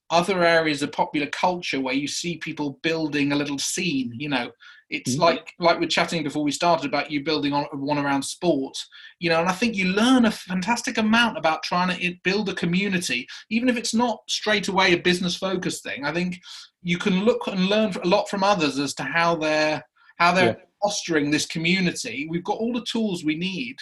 other 0.09 0.43
areas 0.43 0.81
of 0.81 0.91
popular 0.91 1.27
culture 1.27 1.79
where 1.79 1.93
you 1.93 2.07
see 2.07 2.37
people 2.37 2.79
building 2.83 3.31
a 3.31 3.35
little 3.35 3.59
scene, 3.59 4.13
you 4.15 4.29
know. 4.29 4.51
It's 4.89 5.11
mm-hmm. 5.11 5.21
like 5.21 5.53
like 5.59 5.79
we're 5.79 5.87
chatting 5.87 6.23
before 6.23 6.43
we 6.43 6.51
started 6.51 6.87
about 6.87 7.11
you 7.11 7.23
building 7.23 7.53
on 7.53 7.65
one 7.73 7.99
around 7.99 8.23
sport, 8.23 8.75
you 9.19 9.29
know, 9.29 9.39
and 9.39 9.47
I 9.47 9.51
think 9.51 9.75
you 9.75 9.85
learn 9.85 10.25
a 10.25 10.31
fantastic 10.31 10.97
amount 10.97 11.37
about 11.37 11.61
trying 11.61 11.95
to 11.95 12.15
build 12.23 12.49
a 12.49 12.55
community, 12.55 13.27
even 13.51 13.69
if 13.69 13.77
it's 13.77 13.93
not 13.93 14.21
straight 14.27 14.67
away 14.67 14.93
a 14.93 14.97
business 14.97 15.35
focused 15.35 15.83
thing. 15.83 16.05
I 16.05 16.11
think 16.11 16.39
you 16.81 16.97
can 16.97 17.23
look 17.23 17.45
and 17.45 17.67
learn 17.67 17.93
a 18.03 18.07
lot 18.07 18.29
from 18.29 18.43
others 18.43 18.79
as 18.79 18.95
to 18.95 19.03
how 19.03 19.35
they're 19.35 19.83
how 20.17 20.31
they're 20.31 20.57
yeah 20.57 20.65
fostering 20.81 21.31
this 21.31 21.45
community. 21.45 22.27
We've 22.29 22.43
got 22.43 22.57
all 22.57 22.73
the 22.73 22.85
tools 22.89 23.23
we 23.23 23.35
need 23.35 23.77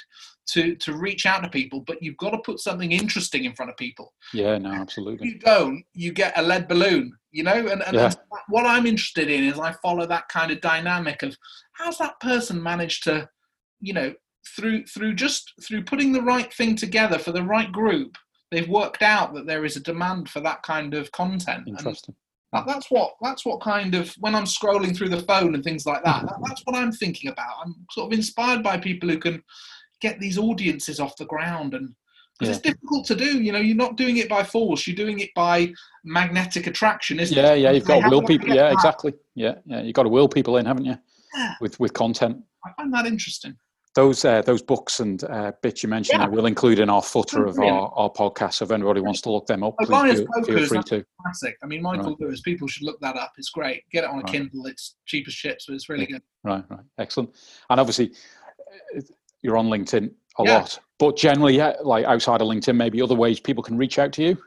to 0.47 0.75
to 0.75 0.93
reach 0.93 1.25
out 1.25 1.43
to 1.43 1.49
people, 1.49 1.81
but 1.81 2.01
you've 2.01 2.17
got 2.17 2.31
to 2.31 2.37
put 2.39 2.59
something 2.59 2.91
interesting 2.91 3.45
in 3.45 3.53
front 3.53 3.71
of 3.71 3.77
people. 3.77 4.13
Yeah, 4.33 4.57
no, 4.57 4.71
absolutely. 4.71 5.27
If 5.27 5.33
you 5.33 5.39
don't, 5.39 5.83
you 5.93 6.11
get 6.11 6.37
a 6.37 6.41
lead 6.41 6.67
balloon, 6.67 7.13
you 7.31 7.43
know. 7.43 7.67
And, 7.67 7.83
and 7.83 7.95
yeah. 7.95 8.13
what 8.47 8.65
I'm 8.65 8.85
interested 8.85 9.29
in 9.29 9.43
is 9.43 9.59
I 9.59 9.73
follow 9.73 10.05
that 10.07 10.29
kind 10.29 10.51
of 10.51 10.61
dynamic 10.61 11.23
of 11.23 11.35
how's 11.73 11.97
that 11.97 12.19
person 12.19 12.61
managed 12.61 13.03
to, 13.03 13.29
you 13.79 13.93
know, 13.93 14.13
through 14.55 14.85
through 14.85 15.13
just 15.13 15.53
through 15.65 15.83
putting 15.83 16.11
the 16.11 16.21
right 16.21 16.53
thing 16.53 16.75
together 16.75 17.19
for 17.19 17.31
the 17.31 17.43
right 17.43 17.71
group, 17.71 18.17
they've 18.51 18.69
worked 18.69 19.01
out 19.01 19.33
that 19.33 19.47
there 19.47 19.65
is 19.65 19.75
a 19.75 19.81
demand 19.81 20.29
for 20.29 20.39
that 20.41 20.63
kind 20.63 20.93
of 20.93 21.11
content. 21.11 21.67
Interesting. 21.67 22.15
And, 22.15 22.65
that's 22.65 22.89
what 22.89 23.15
that's 23.21 23.45
what 23.45 23.61
kind 23.61 23.93
of 23.93 24.13
when 24.19 24.33
I'm 24.33 24.45
scrolling 24.45 24.95
through 24.95 25.09
the 25.09 25.21
phone 25.23 25.53
and 25.53 25.63
things 25.63 25.85
like 25.85 26.03
that, 26.05 26.23
that. 26.23 26.39
That's 26.45 26.61
what 26.63 26.77
I'm 26.77 26.93
thinking 26.93 27.29
about. 27.29 27.55
I'm 27.63 27.75
sort 27.91 28.11
of 28.11 28.17
inspired 28.17 28.63
by 28.63 28.77
people 28.77 29.09
who 29.09 29.19
can 29.19 29.43
get 30.01 30.19
these 30.19 30.37
audiences 30.37 30.99
off 30.99 31.15
the 31.17 31.25
ground 31.25 31.73
and 31.73 31.93
because 32.37 32.49
yeah. 32.49 32.55
it's 32.55 32.63
difficult 32.63 33.05
to 33.07 33.15
do. 33.15 33.41
You 33.41 33.51
know, 33.51 33.59
you're 33.59 33.75
not 33.75 33.97
doing 33.97 34.17
it 34.17 34.29
by 34.29 34.43
force. 34.43 34.85
You're 34.85 34.95
doing 34.95 35.19
it 35.19 35.29
by 35.35 35.73
magnetic 36.03 36.67
attraction, 36.67 37.19
isn't 37.19 37.35
yeah, 37.35 37.53
it? 37.53 37.59
Yeah, 37.59 37.69
yeah. 37.69 37.71
You've 37.71 37.85
got 37.85 38.01
to 38.01 38.09
will 38.09 38.21
people. 38.21 38.49
Yeah, 38.49 38.71
exactly. 38.71 39.13
Yeah, 39.33 39.55
yeah. 39.65 39.81
You've 39.81 39.95
got 39.95 40.03
to 40.03 40.09
will 40.09 40.29
people 40.29 40.57
in, 40.57 40.65
haven't 40.65 40.85
you? 40.85 40.97
Yeah. 41.35 41.55
With 41.61 41.79
with 41.79 41.93
content. 41.93 42.37
I 42.65 42.71
find 42.77 42.93
that 42.93 43.07
interesting 43.07 43.57
those 43.97 44.23
uh, 44.25 44.43
those 44.43 44.61
books 44.61 44.99
and 44.99 45.23
uh, 45.23 45.51
bits 45.63 45.81
you 45.81 45.89
mentioned, 45.89 46.21
yeah. 46.21 46.27
we'll 46.27 46.45
include 46.45 46.77
in 46.77 46.87
our 46.87 47.01
footer 47.01 47.47
of 47.47 47.57
our, 47.57 47.91
our 47.95 48.11
podcast. 48.11 48.53
So 48.53 48.65
if 48.65 48.71
anybody 48.71 49.01
wants 49.01 49.21
to 49.21 49.31
look 49.31 49.47
them 49.47 49.63
up, 49.63 49.75
please 49.81 50.19
feel, 50.19 50.43
feel 50.45 50.67
free 50.67 50.83
to. 50.83 51.03
Classic. 51.19 51.57
I 51.63 51.65
mean, 51.65 51.81
Michael 51.81 52.11
right. 52.11 52.21
Lewis. 52.21 52.41
People 52.41 52.67
should 52.67 52.83
look 52.83 52.99
that 53.01 53.17
up. 53.17 53.33
It's 53.39 53.49
great. 53.49 53.81
Get 53.91 54.03
it 54.03 54.11
on 54.11 54.17
a 54.17 54.19
right. 54.19 54.27
Kindle. 54.27 54.67
It's 54.67 54.97
cheap 55.07 55.27
as 55.27 55.33
shit, 55.33 55.63
so 55.63 55.73
it's 55.73 55.89
really 55.89 56.05
good. 56.05 56.21
Right, 56.43 56.63
right, 56.69 56.85
excellent. 56.99 57.31
And 57.71 57.79
obviously, 57.79 58.11
uh, 58.95 59.01
you're 59.41 59.57
on 59.57 59.67
LinkedIn 59.67 60.11
a 60.39 60.43
yeah. 60.43 60.57
lot, 60.57 60.79
but 60.99 61.15
generally, 61.15 61.57
yeah, 61.57 61.73
like 61.83 62.05
outside 62.05 62.41
of 62.41 62.47
LinkedIn, 62.47 62.75
maybe 62.75 63.01
other 63.01 63.15
ways 63.15 63.39
people 63.39 63.63
can 63.63 63.77
reach 63.77 63.99
out 63.99 64.13
to 64.13 64.23
you. 64.23 64.37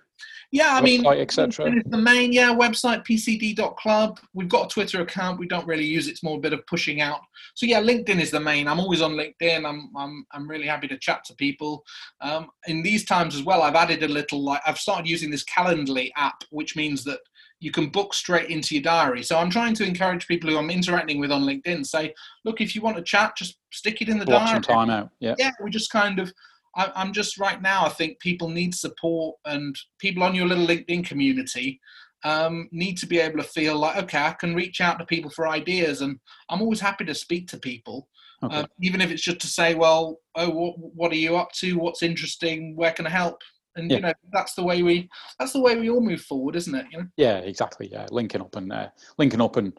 Yeah, 0.52 0.74
I 0.74 0.80
mean, 0.80 1.06
etc. 1.06 1.72
The 1.86 1.96
main, 1.96 2.32
yeah, 2.32 2.52
website 2.52 3.06
pcd.club. 3.06 4.18
We've 4.34 4.48
got 4.48 4.66
a 4.66 4.68
Twitter 4.68 5.00
account. 5.00 5.38
We 5.38 5.46
don't 5.46 5.66
really 5.66 5.84
use 5.84 6.08
it. 6.08 6.12
It's 6.12 6.24
more 6.24 6.38
a 6.38 6.40
bit 6.40 6.52
of 6.52 6.66
pushing 6.66 7.00
out. 7.00 7.20
So 7.54 7.66
yeah, 7.66 7.80
LinkedIn 7.80 8.20
is 8.20 8.32
the 8.32 8.40
main. 8.40 8.66
I'm 8.66 8.80
always 8.80 9.00
on 9.00 9.12
LinkedIn. 9.12 9.64
I'm 9.64 9.90
I'm 9.96 10.26
I'm 10.32 10.50
really 10.50 10.66
happy 10.66 10.88
to 10.88 10.98
chat 10.98 11.22
to 11.26 11.34
people. 11.36 11.84
Um, 12.20 12.48
in 12.66 12.82
these 12.82 13.04
times 13.04 13.36
as 13.36 13.44
well, 13.44 13.62
I've 13.62 13.76
added 13.76 14.02
a 14.02 14.08
little 14.08 14.42
like 14.42 14.60
I've 14.66 14.78
started 14.78 15.08
using 15.08 15.30
this 15.30 15.44
Calendly 15.44 16.10
app, 16.16 16.42
which 16.50 16.74
means 16.74 17.04
that 17.04 17.20
you 17.60 17.70
can 17.70 17.90
book 17.90 18.14
straight 18.14 18.50
into 18.50 18.74
your 18.74 18.82
diary. 18.82 19.22
So 19.22 19.38
I'm 19.38 19.50
trying 19.50 19.74
to 19.74 19.84
encourage 19.84 20.26
people 20.26 20.50
who 20.50 20.56
I'm 20.56 20.70
interacting 20.70 21.20
with 21.20 21.30
on 21.30 21.42
LinkedIn. 21.42 21.86
Say, 21.86 22.14
look, 22.44 22.60
if 22.60 22.74
you 22.74 22.80
want 22.80 22.96
to 22.96 23.02
chat, 23.02 23.36
just 23.36 23.58
stick 23.70 24.00
it 24.00 24.08
in 24.08 24.18
the 24.18 24.24
Block 24.24 24.46
diary. 24.46 24.62
some 24.64 24.74
time 24.74 24.90
out. 24.90 25.10
Yeah. 25.20 25.34
Yeah, 25.38 25.50
we 25.62 25.70
just 25.70 25.90
kind 25.90 26.18
of 26.18 26.32
I, 26.76 26.90
am 26.96 27.12
just 27.12 27.38
right 27.38 27.60
now. 27.60 27.84
I 27.84 27.88
think 27.88 28.18
people 28.20 28.48
need 28.48 28.74
support, 28.74 29.36
and 29.44 29.76
people 29.98 30.22
on 30.22 30.34
your 30.34 30.46
little 30.46 30.66
LinkedIn 30.66 31.04
community 31.04 31.80
um, 32.24 32.68
need 32.72 32.96
to 32.98 33.06
be 33.06 33.18
able 33.18 33.38
to 33.38 33.48
feel 33.48 33.78
like, 33.78 33.96
okay, 34.04 34.18
I 34.18 34.32
can 34.32 34.54
reach 34.54 34.80
out 34.80 34.98
to 34.98 35.04
people 35.04 35.30
for 35.30 35.48
ideas, 35.48 36.00
and 36.00 36.18
I'm 36.48 36.62
always 36.62 36.80
happy 36.80 37.04
to 37.06 37.14
speak 37.14 37.48
to 37.48 37.58
people, 37.58 38.08
okay. 38.42 38.56
um, 38.56 38.66
even 38.80 39.00
if 39.00 39.10
it's 39.10 39.22
just 39.22 39.40
to 39.40 39.46
say, 39.46 39.74
well, 39.74 40.18
oh, 40.36 40.50
what, 40.50 40.74
what, 40.78 41.12
are 41.12 41.16
you 41.16 41.36
up 41.36 41.52
to? 41.52 41.78
What's 41.78 42.02
interesting? 42.02 42.76
Where 42.76 42.92
can 42.92 43.06
I 43.06 43.10
help? 43.10 43.40
And 43.76 43.90
yeah. 43.90 43.96
you 43.96 44.02
know, 44.02 44.12
that's 44.32 44.54
the 44.54 44.64
way 44.64 44.82
we 44.82 45.08
that's 45.38 45.52
the 45.52 45.60
way 45.60 45.76
we 45.76 45.90
all 45.90 46.00
move 46.00 46.22
forward, 46.22 46.56
isn't 46.56 46.74
it? 46.74 46.86
You 46.90 46.98
know? 46.98 47.06
Yeah, 47.16 47.38
exactly. 47.38 47.88
Yeah, 47.90 48.06
linking 48.10 48.40
up 48.40 48.56
and 48.56 48.72
uh, 48.72 48.88
linking 49.18 49.40
up 49.40 49.56
and 49.56 49.72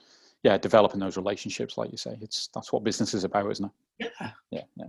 yeah, 0.44 0.58
developing 0.58 1.00
those 1.00 1.18
relationships, 1.18 1.78
like 1.78 1.92
you 1.92 1.98
say. 1.98 2.18
It's 2.22 2.50
that's 2.54 2.72
what 2.72 2.84
business 2.84 3.14
is 3.14 3.24
about, 3.24 3.52
isn't 3.52 3.66
it? 3.66 4.12
Yeah. 4.20 4.32
Yeah. 4.52 4.64
Yeah. 4.78 4.86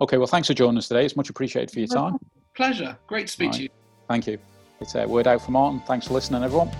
Okay. 0.00 0.18
Well, 0.18 0.26
thanks 0.26 0.48
for 0.48 0.54
joining 0.54 0.78
us 0.78 0.88
today. 0.88 1.04
It's 1.04 1.16
much 1.16 1.30
appreciated 1.30 1.70
for 1.70 1.78
your 1.78 1.88
time. 1.88 2.18
Pleasure. 2.56 2.96
Great 3.06 3.26
to 3.26 3.32
speak 3.32 3.50
right. 3.50 3.56
to 3.56 3.62
you. 3.64 3.68
Thank 4.08 4.26
you. 4.26 4.38
It's 4.80 4.94
a 4.94 5.06
word 5.06 5.26
out 5.26 5.42
for 5.42 5.50
Martin. 5.50 5.80
Thanks 5.86 6.06
for 6.06 6.14
listening, 6.14 6.42
everyone. 6.42 6.70